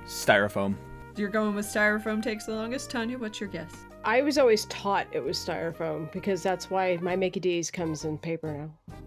[0.06, 0.76] styrofoam.
[1.16, 2.92] You're going with styrofoam takes the longest.
[2.92, 3.87] Tanya, what's your guess?
[4.08, 8.18] I was always taught it was styrofoam because that's why my Mickey D's comes in
[8.18, 8.98] paper now.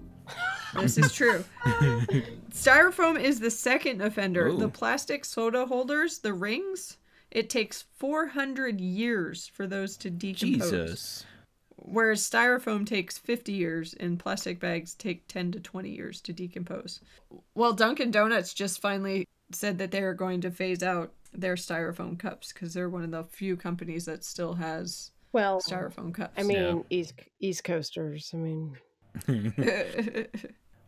[0.78, 1.42] This is true.
[2.52, 4.48] Styrofoam is the second offender.
[4.48, 4.58] Ooh.
[4.58, 6.98] The plastic soda holders, the rings,
[7.30, 10.70] it takes 400 years for those to decompose.
[10.70, 11.24] Jesus.
[11.76, 17.00] Whereas styrofoam takes 50 years and plastic bags take 10 to 20 years to decompose.
[17.54, 22.18] Well, Dunkin' Donuts just finally said that they are going to phase out their styrofoam
[22.18, 26.34] cups because they're one of the few companies that still has Well, styrofoam cups.
[26.36, 28.30] I mean, East East Coasters.
[28.34, 28.76] I mean,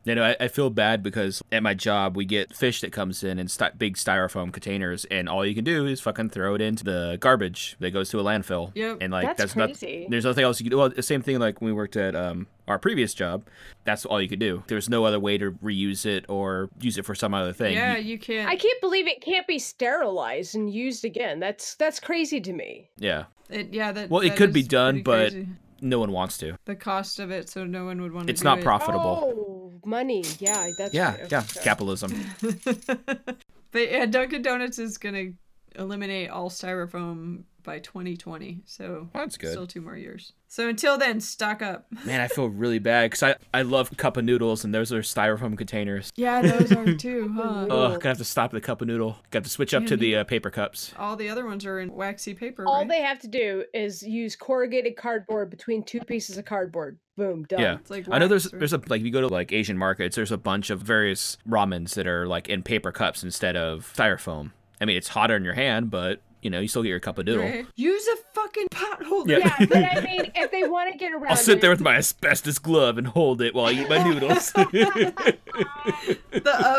[0.05, 3.23] You know, I, I feel bad because at my job we get fish that comes
[3.23, 6.61] in in sty- big styrofoam containers, and all you can do is fucking throw it
[6.61, 8.73] into the garbage that goes to a landfill.
[8.75, 8.99] Yep.
[9.01, 10.09] And like That's not crazy.
[10.11, 10.79] there's nothing else you can do.
[10.79, 13.45] Well, the same thing like when we worked at um our previous job.
[13.85, 14.63] That's all you could do.
[14.69, 17.75] There's no other way to reuse it or use it for some other thing.
[17.75, 18.49] yeah, You- you can't.
[18.49, 21.39] I can't believe it can't be sterilized and used again.
[21.41, 22.91] That's that's crazy to me.
[22.99, 23.25] yeah.
[23.51, 24.09] It, yeah, that.
[24.11, 25.49] Well, it could be done, but crazy.
[25.83, 26.57] no one wants to.
[26.65, 28.33] the cost of it, so no one would want to.
[28.33, 28.65] It's do not it.
[28.65, 29.21] profitable.
[29.37, 30.25] Oh, money.
[30.39, 31.21] Yeah, that's yeah, right.
[31.21, 31.65] Okay, yeah, sorry.
[31.65, 32.13] capitalism.
[33.73, 35.33] But yeah, Dunkin' Donuts is gonna
[35.77, 38.63] eliminate all styrofoam by 2020.
[38.67, 39.53] So That's good.
[39.53, 40.33] Still two more years.
[40.49, 41.87] So until then, stock up.
[42.05, 45.01] Man, I feel really bad because I, I love cup of noodles and those are
[45.01, 46.13] styrofoam containers.
[46.17, 47.67] Yeah, those are too, huh?
[47.71, 49.19] Oh, gonna have to stop the cup of noodle.
[49.31, 50.93] Got to switch up to the uh, paper cups.
[50.99, 52.67] All the other ones are in waxy paper.
[52.67, 52.89] All right?
[52.89, 56.99] they have to do is use corrugated cardboard between two pieces of cardboard.
[57.17, 57.61] Boom, done.
[57.61, 58.59] Yeah, it's like I know there's right?
[58.59, 61.37] there's a like if you go to like Asian markets, there's a bunch of various
[61.49, 64.53] ramens that are like in paper cups instead of styrofoam.
[64.83, 67.19] I mean, it's hotter in your hand, but you know you still get your cup
[67.19, 67.45] of noodle.
[67.45, 67.65] Right?
[67.77, 69.39] Use a fucking pot holder.
[69.39, 69.55] Yeah.
[69.61, 71.97] Yeah, but I mean, if they want to get around, I'll sit there with my
[71.97, 74.51] asbestos glove and hold it while I eat my noodles.
[74.55, 75.15] the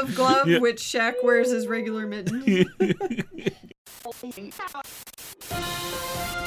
[0.02, 0.60] of glove, Yeah.
[0.60, 2.68] which Shaq wears as regular mittens.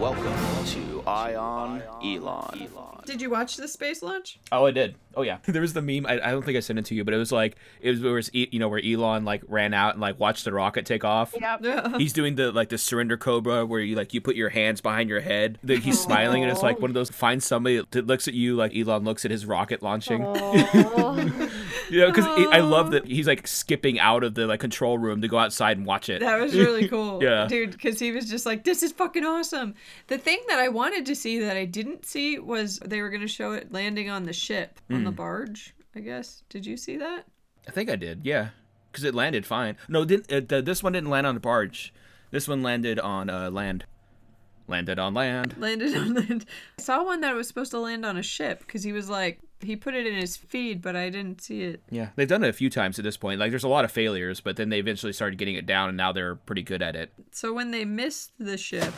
[0.00, 2.68] Welcome to Eye on Elon.
[3.04, 4.38] Did you watch the space launch?
[4.50, 4.94] Oh, I did.
[5.14, 5.38] Oh yeah.
[5.46, 6.06] There was the meme.
[6.06, 8.02] I, I don't think I sent it to you, but it was like it was,
[8.02, 10.86] it was E- you know where Elon like ran out and like watched the rocket
[10.86, 11.34] take off.
[11.38, 11.96] Yep.
[11.98, 15.10] He's doing the like the surrender cobra where you like you put your hands behind
[15.10, 15.58] your head.
[15.62, 18.56] The, he's smiling and it's like one of those find somebody that looks at you
[18.56, 20.20] like Elon looks at his rocket launching.
[21.90, 25.20] you know, because I love that he's like skipping out of the like control room
[25.22, 26.20] to go outside and watch it.
[26.20, 27.22] That was really cool.
[27.22, 27.46] Yeah.
[27.48, 29.74] Dude, because he was just like, this is fucking awesome.
[30.08, 33.20] The thing that I wanted to see that I didn't see was they were going
[33.22, 35.04] to show it landing on the ship, on Hmm.
[35.04, 36.42] the barge, I guess.
[36.48, 37.26] Did you see that?
[37.68, 38.20] I think I did.
[38.24, 38.48] Yeah,
[38.90, 39.76] because it landed fine.
[39.88, 41.92] No, didn't uh, the, this one didn't land on the barge.
[42.30, 43.84] This one landed on uh, land.
[44.68, 45.56] Landed on land.
[45.58, 46.46] Landed on land.
[46.78, 49.40] I saw one that was supposed to land on a ship because he was like,
[49.60, 51.82] he put it in his feed, but I didn't see it.
[51.90, 53.40] Yeah, they've done it a few times at this point.
[53.40, 55.98] Like, there's a lot of failures, but then they eventually started getting it down, and
[55.98, 57.12] now they're pretty good at it.
[57.32, 58.94] So when they missed the ship,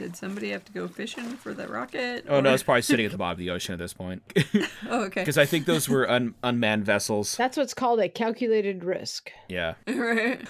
[0.00, 2.24] did somebody have to go fishing for the rocket?
[2.28, 4.22] Oh no, it's probably sitting at the bottom of the ocean at this point.
[4.88, 5.20] Oh, okay.
[5.20, 7.36] Because I think those were un- unmanned vessels.
[7.36, 9.30] That's what's called a calculated risk.
[9.48, 9.74] Yeah.
[9.86, 10.40] right.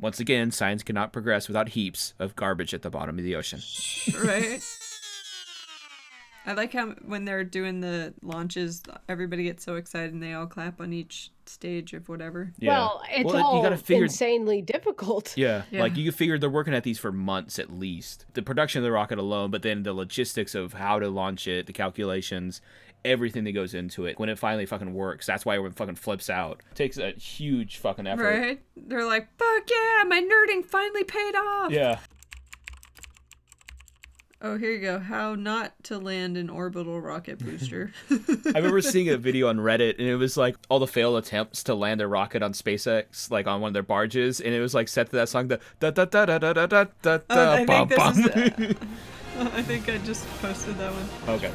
[0.00, 3.60] Once again, science cannot progress without heaps of garbage at the bottom of the ocean.
[4.24, 4.60] right?
[6.46, 10.46] I like how when they're doing the launches, everybody gets so excited and they all
[10.46, 12.52] clap on each stage of whatever.
[12.58, 12.70] Yeah.
[12.78, 15.36] Well, it's Well, all you gotta figure- insanely difficult.
[15.36, 15.80] Yeah, Yeah.
[15.82, 18.26] like you figure they're working at these for months at least.
[18.34, 21.66] The production of the rocket alone, but then the logistics of how to launch it,
[21.66, 22.60] the calculations,
[23.04, 24.18] everything that goes into it.
[24.18, 26.62] When it finally fucking works, that's why it fucking flips out.
[26.70, 28.22] It takes a huge fucking effort.
[28.38, 28.60] Right?
[28.76, 31.70] They're like, fuck yeah, my nerding finally paid off.
[31.72, 31.98] Yeah.
[34.46, 34.98] Oh, here you go.
[34.98, 37.90] How not to land an orbital rocket booster.
[38.10, 41.62] I remember seeing a video on Reddit, and it was like all the failed attempts
[41.62, 44.74] to land a rocket on SpaceX, like on one of their barges, and it was
[44.74, 47.34] like set to that song, the da da da da da da da da Oh,
[47.34, 48.76] da I bum think this is.
[49.38, 51.36] I think I just posted that one.
[51.36, 51.52] Okay.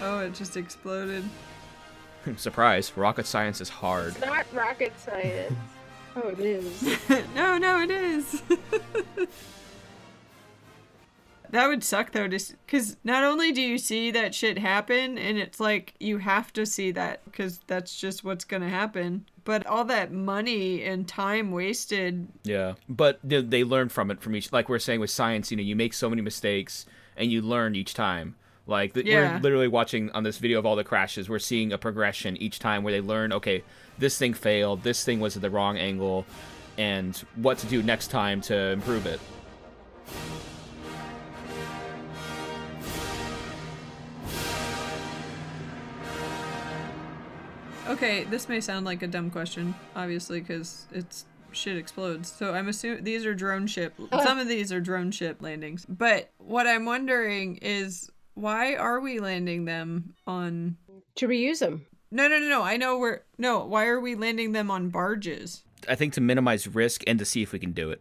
[0.00, 1.24] Oh, it just exploded.
[2.36, 2.96] Surprise!
[2.96, 4.12] Rocket science is hard.
[4.12, 5.52] It's not rocket science.
[6.16, 6.82] Oh, it is.
[7.34, 8.42] no, no, it is.
[11.50, 15.38] that would suck though, just because not only do you see that shit happen, and
[15.38, 19.26] it's like you have to see that because that's just what's gonna happen.
[19.44, 22.26] But all that money and time wasted.
[22.42, 24.52] Yeah, but they, they learn from it from each.
[24.52, 26.84] Like we're saying with science, you know, you make so many mistakes
[27.16, 28.34] and you learn each time.
[28.66, 29.34] Like th- Yeah.
[29.36, 31.28] we're literally watching on this video of all the crashes.
[31.28, 33.32] We're seeing a progression each time where they learn.
[33.32, 33.62] Okay,
[33.98, 34.82] this thing failed.
[34.82, 36.26] This thing was at the wrong angle,
[36.78, 39.20] and what to do next time to improve it.
[47.88, 52.30] Okay, this may sound like a dumb question, obviously, because it's shit explodes.
[52.30, 53.94] So I'm assuming these are drone ship.
[54.22, 55.86] Some of these are drone ship landings.
[55.88, 60.76] But what I'm wondering is why are we landing them on?
[61.16, 61.86] To reuse them.
[62.10, 62.62] No, no, no, no.
[62.62, 63.64] I know we're no.
[63.64, 65.64] Why are we landing them on barges?
[65.88, 68.00] I think to minimize risk and to see if we can do it.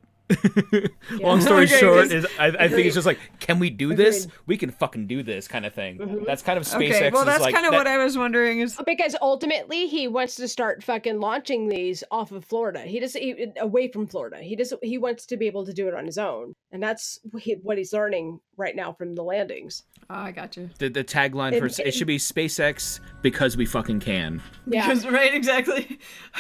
[1.22, 3.94] Long story Okay, short 'cause- is I, I think it's just like, can we do
[3.94, 4.26] this?
[4.26, 4.40] Agreed.
[4.48, 5.98] We can fucking do this kind of thing.
[6.00, 6.24] Mm-hmm.
[6.26, 6.96] That's kind of SpaceX.
[6.96, 8.60] okay, well that's like, kind of that- what I was wondering.
[8.60, 12.82] Is Because ultimately, he wants to start fucking launching these off of Florida.
[12.82, 14.38] He doesn't he, away from Florida.
[14.38, 14.84] He doesn't.
[14.84, 17.20] He wants to be able to do it on his own, and that's
[17.62, 19.84] what he's learning right now from the landings.
[20.10, 20.70] oh, I got you.
[20.80, 24.42] the, the tagline for It- it should be SpaceX because we fucking can.
[24.66, 26.00] Yeah, Because right, exactly.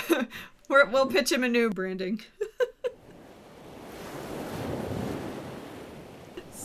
[0.70, 2.22] We're, we'll pitch him a new branding.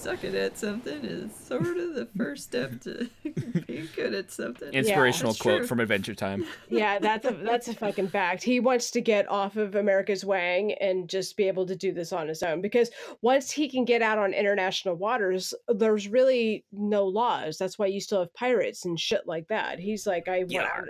[0.01, 3.11] Sucking at something is sort of the first step to
[3.66, 4.72] being good at something.
[4.72, 5.66] Inspirational That's quote true.
[5.66, 6.46] from Adventure Time.
[6.70, 8.42] yeah, that's a that's a fucking fact.
[8.42, 12.14] He wants to get off of America's Wang and just be able to do this
[12.14, 12.62] on his own.
[12.62, 12.90] Because
[13.20, 17.59] once he can get out on international waters, there's really no laws.
[17.59, 19.78] That's why you still have pirates and shit like that.
[19.78, 20.53] He's like, I want.
[20.53, 20.88] Yar.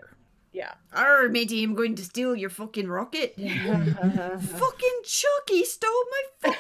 [0.53, 0.73] Yeah.
[0.93, 3.35] Arr, matey, I'm going to steal your fucking rocket.
[3.39, 6.57] fucking Chucky stole my fucking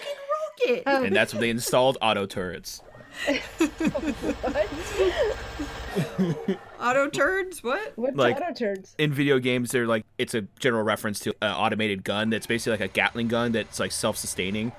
[0.69, 0.83] rocket.
[1.07, 2.83] And that's when they installed auto turrets.
[6.81, 7.63] Auto turds?
[7.63, 7.93] What?
[7.97, 8.95] What's Like- auto turns?
[8.99, 12.73] In video games, they're like it's a general reference to an automated gun that's basically
[12.79, 14.73] like a Gatling gun that's like self-sustaining.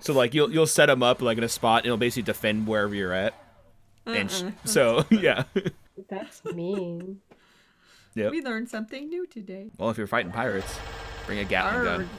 [0.00, 2.66] So like you'll you'll set them up like in a spot and it'll basically defend
[2.66, 3.34] wherever you're at.
[4.06, 4.50] And sh- Uh-uh.
[4.64, 5.44] so yeah,
[6.10, 7.20] That's mean.
[8.16, 8.32] Yep.
[8.32, 9.70] We learned something new today.
[9.78, 10.76] Well, if you're fighting pirates,
[11.26, 12.08] bring a Gatling gun.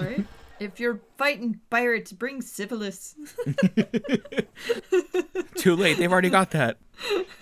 [0.00, 0.24] Right?
[0.60, 3.16] If you're fighting pirates, bring syphilis.
[5.56, 5.96] Too late.
[5.98, 6.78] They've already got that.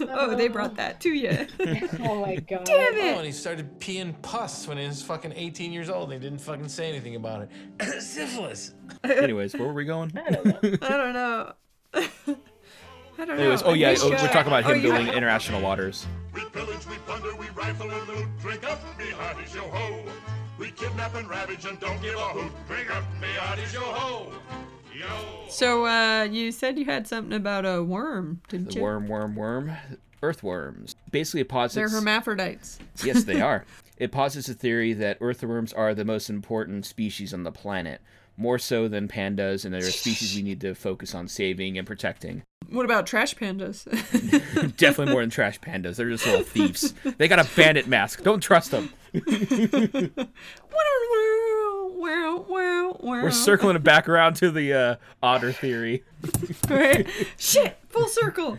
[0.00, 1.46] oh, they brought that to you.
[2.00, 2.64] Oh my god.
[2.64, 3.16] Damn Oh, it!
[3.16, 6.12] and he started peeing pus when he was fucking 18 years old.
[6.12, 7.42] And he didn't fucking say anything about
[7.80, 8.02] it.
[8.02, 8.74] Syphilis.
[9.04, 10.12] Anyways, where were we going?
[10.16, 10.78] I don't know.
[10.82, 12.24] I don't
[13.18, 13.68] Anyways, know.
[13.68, 14.82] oh yeah, oh, we're talking about him oh, yeah.
[14.82, 16.06] building international waters.
[16.32, 18.26] We pillage, we plunder, we rifle and loot.
[18.40, 20.04] Drink up, me hearties, yo ho.
[20.56, 22.52] We kidnap and ravage and don't give a hoot.
[22.68, 24.32] Drink up, me hearties, yo ho.
[24.94, 25.06] Yo.
[25.48, 28.72] So, uh, you said you had something about a worm, didn't you?
[28.72, 28.82] The you?
[28.82, 29.72] worm, worm, worm,
[30.22, 30.94] earthworms.
[31.10, 31.74] Basically, it posits.
[31.74, 32.78] They're hermaphrodites.
[33.04, 33.64] yes, they are.
[33.98, 38.00] It posits a theory that earthworms are the most important species on the planet,
[38.36, 41.84] more so than pandas, and they're a species we need to focus on saving and
[41.84, 42.44] protecting.
[42.70, 43.84] What about trash pandas?
[44.76, 45.96] Definitely more than trash pandas.
[45.96, 46.92] They're just little thieves.
[47.16, 48.22] They got a bandit mask.
[48.22, 48.92] Don't trust them.
[53.00, 56.04] We're circling it back around to the uh, otter theory.
[56.68, 57.06] right?
[57.38, 58.58] Shit, full circle.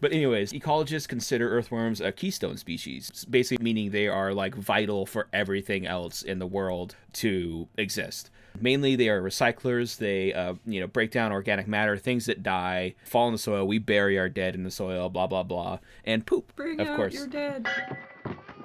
[0.00, 5.28] But anyways, ecologists consider earthworms a keystone species, basically meaning they are like vital for
[5.32, 8.30] everything else in the world to exist.
[8.58, 9.98] Mainly, they are recyclers.
[9.98, 13.66] They, uh, you know, break down organic matter, things that die, fall in the soil.
[13.66, 16.54] We bury our dead in the soil, blah blah blah, and poop.
[16.56, 17.14] Bring of out course.
[17.14, 17.68] your dead.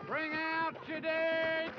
[0.07, 1.71] Bring out your dead.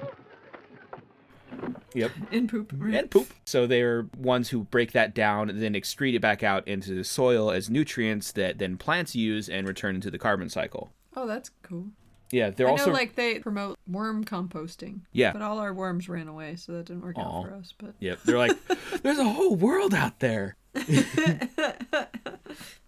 [1.94, 2.10] Yep.
[2.30, 2.72] And poop.
[2.72, 3.32] And poop.
[3.46, 7.04] So they're ones who break that down and then excrete it back out into the
[7.04, 10.92] soil as nutrients that then plants use and return into the carbon cycle.
[11.16, 11.86] Oh, that's cool.
[12.30, 15.00] Yeah, they're I also know, like they promote worm composting.
[15.12, 15.32] Yeah.
[15.32, 17.20] But all our worms ran away, so that didn't work Aw.
[17.20, 17.74] out for us.
[17.76, 18.56] But Yep, they're like,
[19.02, 20.56] there's a whole world out there.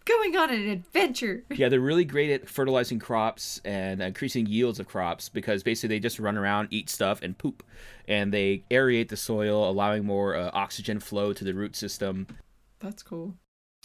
[0.08, 1.44] going on an adventure.
[1.54, 6.00] Yeah, they're really great at fertilizing crops and increasing yields of crops because basically they
[6.00, 7.62] just run around, eat stuff, and poop.
[8.06, 12.26] And they aerate the soil, allowing more uh, oxygen flow to the root system.
[12.80, 13.34] That's cool.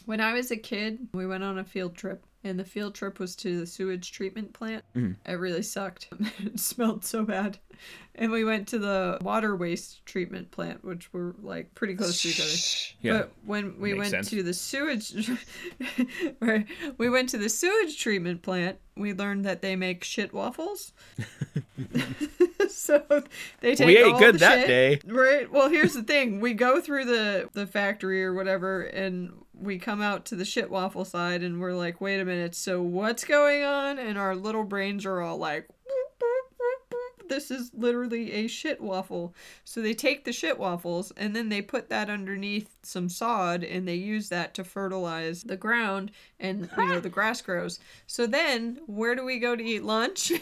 [0.06, 3.20] When I was a kid, we went on a field trip, and the field trip
[3.20, 4.84] was to the sewage treatment plant.
[4.96, 5.16] Mhm.
[5.26, 6.08] It really sucked.
[6.40, 7.58] it smelled so bad.
[8.16, 12.30] And we went to the water waste treatment plant, which were like pretty close to
[12.30, 12.98] each other.
[13.02, 14.30] Yeah, But when we went sense.
[14.30, 15.32] to the sewage,
[16.40, 16.68] right,
[17.00, 18.78] we went to the sewage treatment plant.
[18.96, 20.94] We learned that they make shit waffles.
[22.70, 23.04] so
[23.62, 25.12] they take We ate all good the that shit- day.
[25.12, 25.52] Right.
[25.52, 30.02] Well, here's the thing: we go through the the factory or whatever, and we come
[30.02, 32.56] out to the shit waffle side, and we're like, "Wait a minute!
[32.56, 35.68] So what's going on?" And our little brains are all like.
[35.68, 37.30] "Boop, boop, boop, boop.
[37.30, 39.34] This is literally a shit waffle.
[39.64, 43.88] So they take the shit waffles and then they put that underneath some sod and
[43.88, 47.80] they use that to fertilize the ground and you know the grass grows.
[48.08, 50.32] So then where do we go to eat lunch?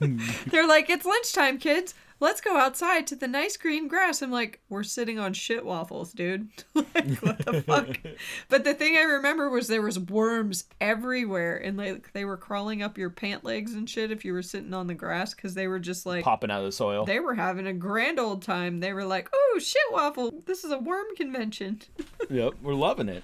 [0.00, 1.94] They're like, it's lunchtime, kids.
[2.18, 4.22] Let's go outside to the nice green grass.
[4.22, 6.48] I'm like, we're sitting on shit waffles, dude.
[6.74, 7.88] like, what the fuck?
[8.48, 12.82] But the thing I remember was there was worms everywhere, and like they were crawling
[12.82, 15.68] up your pant legs and shit if you were sitting on the grass because they
[15.68, 17.04] were just like Popping out of the soil.
[17.04, 18.80] They were having a grand old time.
[18.80, 20.32] They were like, "Oh, shit waffle!
[20.46, 21.82] This is a worm convention."
[22.28, 23.22] Yep, we're loving it.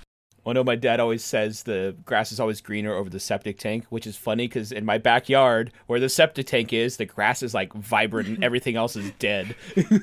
[0.51, 3.85] I know my dad always says the grass is always greener over the septic tank,
[3.91, 7.55] which is funny because in my backyard, where the septic tank is, the grass is
[7.55, 9.55] like vibrant and everything else is dead.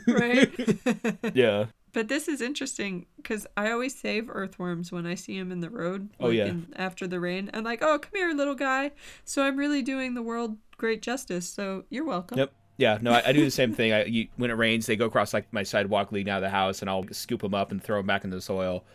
[0.08, 0.50] Right.
[1.34, 1.66] yeah.
[1.92, 5.70] But this is interesting because I always save earthworms when I see them in the
[5.70, 6.10] road.
[6.20, 6.46] Oh, like, yeah.
[6.46, 8.92] in- after the rain, I'm like, "Oh, come here, little guy."
[9.26, 11.50] So I'm really doing the world great justice.
[11.50, 12.38] So you're welcome.
[12.38, 12.52] Yep.
[12.78, 13.92] Yeah, no, I, I do the same thing.
[13.92, 16.50] I, you, when it rains, they go across like my sidewalk leading out of the
[16.50, 18.86] house, and I'll scoop them up and throw them back in the soil.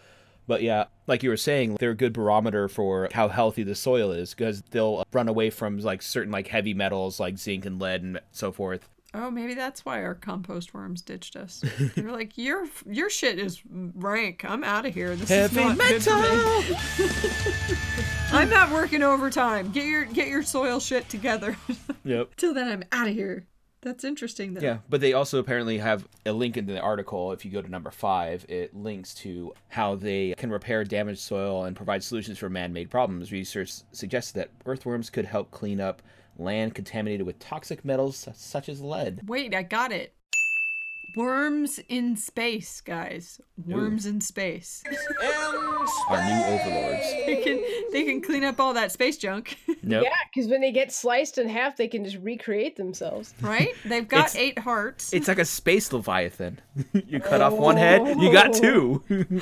[0.47, 4.13] But yeah, like you were saying, they're a good barometer for how healthy the soil
[4.13, 8.03] is because they'll run away from like certain like heavy metals like zinc and lead
[8.03, 8.89] and so forth.
[9.17, 11.63] Oh, maybe that's why our compost worms ditched us.
[11.95, 14.45] They're like, "Your your shit is rank.
[14.45, 15.15] I'm out of here.
[15.15, 16.17] This Heavy is not good for
[17.71, 17.77] me."
[18.33, 19.71] I'm not working overtime.
[19.71, 21.57] Get your get your soil shit together.
[22.05, 22.35] Yep.
[22.37, 23.47] Till then, I'm out of here.
[23.85, 24.62] That's interesting, though.
[24.62, 27.32] Yeah, but they also apparently have a link in the article.
[27.32, 31.64] If you go to number five, it links to how they can repair damaged soil
[31.64, 33.30] and provide solutions for man made problems.
[33.30, 36.03] Research suggests that earthworms could help clean up
[36.39, 39.20] land contaminated with toxic metals such as lead.
[39.28, 40.14] Wait, I got it.
[41.17, 43.41] Worms in space, guys.
[43.67, 44.83] Worms in space.
[46.09, 47.07] Our new overlords.
[47.27, 47.62] They can
[47.93, 50.05] they can clean up all that space junk, Nope.
[50.05, 53.33] Yeah, because when they get sliced in half, they can just recreate themselves.
[53.41, 53.71] right?
[53.85, 55.12] They've got It's- eight hearts.
[55.12, 56.61] It's like a space leviathan.
[56.93, 59.03] you cut off one head, you got oh.
[59.09, 59.41] two.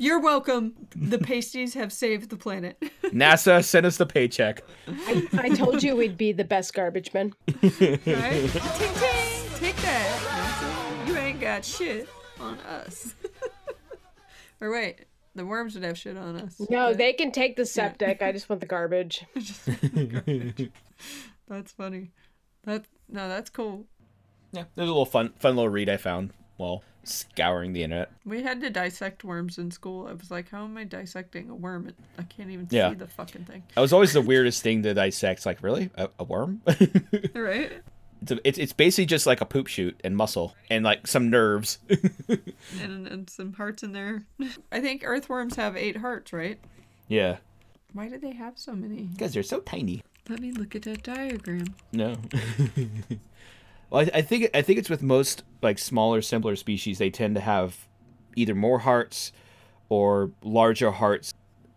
[0.00, 0.74] You're welcome.
[0.94, 2.80] The pasties have saved the planet.
[3.02, 4.62] NASA sent us the paycheck.
[4.86, 7.32] I, I told you we'd be the best garbage men.
[7.62, 8.00] right?
[8.04, 11.04] ting ting, take that.
[11.06, 12.08] You ain't got shit
[12.40, 13.14] on us.
[14.60, 16.60] or wait, the worms would have shit on us.
[16.70, 18.22] No, but they can take the septic.
[18.22, 19.24] I just want the garbage.
[21.48, 22.10] That's funny.
[22.64, 23.86] That no, that's cool.
[24.52, 28.10] Yeah, there's a little fun, fun little read I found while scouring the internet.
[28.24, 30.06] We had to dissect worms in school.
[30.06, 31.90] I was like, how am I dissecting a worm?
[32.18, 32.90] I can't even Yeah.
[32.90, 33.62] see the fucking thing.
[33.74, 35.46] That was always the weirdest thing to dissect.
[35.46, 36.62] Like, really, a, a worm?
[37.34, 37.72] Right?
[38.22, 41.30] It's, a, it's it's basically just like a poop shoot and muscle and like some
[41.30, 41.78] nerves.
[42.82, 44.24] And, and some hearts in there.
[44.72, 46.58] I think earthworms have eight hearts, right?
[47.08, 47.36] yeah,
[47.92, 49.02] Why do they have so many?
[49.04, 50.02] because they're so tiny.
[50.28, 51.74] Let me look at that diagram.
[51.92, 52.16] No.
[53.90, 56.98] well, I, I think I think it's with most like smaller, simpler species.
[56.98, 57.88] They tend to have
[58.36, 59.32] either more hearts
[59.88, 61.32] or larger hearts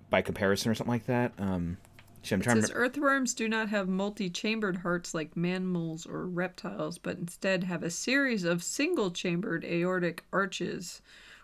[0.10, 1.32] by comparison, or something like that.
[1.40, 1.78] Um,
[2.22, 2.76] shit, I'm It trying says to.
[2.76, 8.44] earthworms do not have multi-chambered hearts like mammals or reptiles, but instead have a series
[8.44, 11.02] of single-chambered aortic arches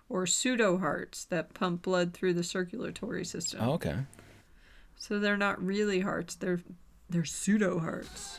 [0.10, 3.60] or pseudo-hearts that pump blood through the circulatory system.
[3.62, 3.96] Oh, okay.
[4.96, 6.62] So they're not really hearts; they're
[7.10, 8.38] they're pseudo hearts.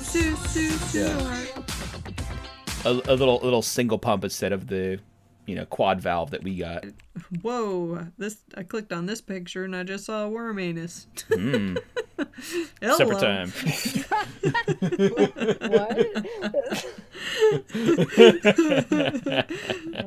[0.00, 2.84] Su su pseudo heart.
[2.84, 5.00] A, a little little single pump instead of the,
[5.46, 6.84] you know, quad valve that we got.
[7.42, 8.08] Whoa!
[8.18, 11.06] This I clicked on this picture and I just saw a worm anus.
[11.30, 11.78] Mm.
[12.80, 12.96] Hello.
[12.96, 13.52] Separate time.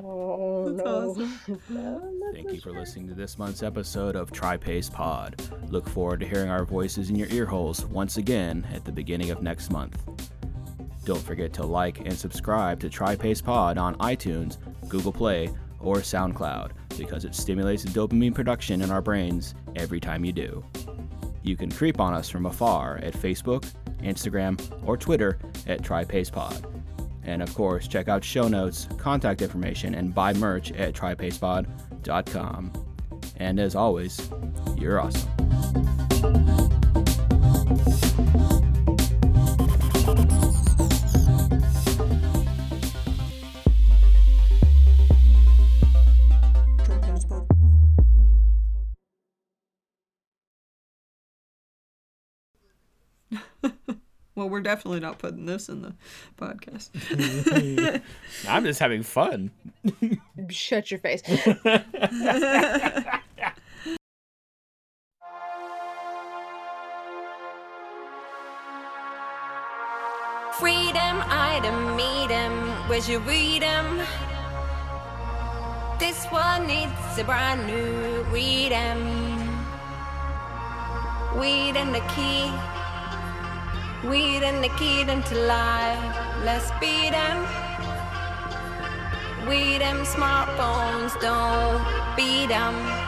[0.01, 1.13] Oh no.
[2.33, 5.41] Thank you for listening to this month's episode of TriPace Pod.
[5.69, 9.31] Look forward to hearing our voices in your ear holes once again at the beginning
[9.31, 9.97] of next month.
[11.09, 15.49] Don't forget to like and subscribe to TriPace Pod on iTunes, Google Play,
[15.79, 20.63] or SoundCloud because it stimulates dopamine production in our brains every time you do.
[21.41, 23.65] You can creep on us from afar at Facebook,
[24.03, 26.83] Instagram, or Twitter at TriPacePod.
[27.23, 32.85] And of course, check out show notes, contact information, and buy merch at TriPacePod.com.
[33.37, 34.29] And as always,
[34.77, 36.48] you're awesome.
[54.39, 55.93] Well, we're definitely not putting this in the
[56.37, 56.91] podcast.
[58.47, 59.51] I'm just having fun.
[60.49, 61.21] Shut your face.
[70.57, 72.53] Freedom, item, meet 'em.
[72.89, 73.97] Where's your read 'em?
[75.99, 78.99] This one needs a brand new read 'em.
[81.39, 82.51] Weed and the key.
[84.03, 85.99] Weed and the key into life.
[86.45, 87.45] Let's beat 'em.
[89.45, 91.83] Weed 'em, smartphones, don't
[92.15, 92.73] beat 'em.
[92.73, 92.98] them.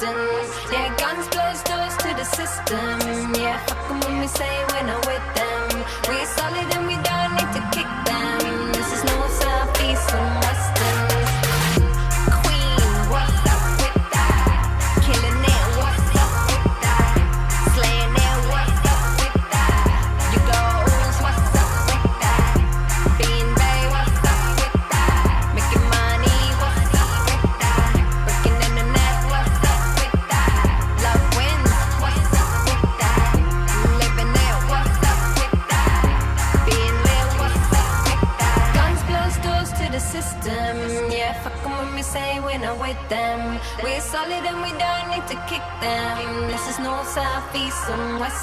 [0.00, 0.67] And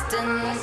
[0.04, 0.55] and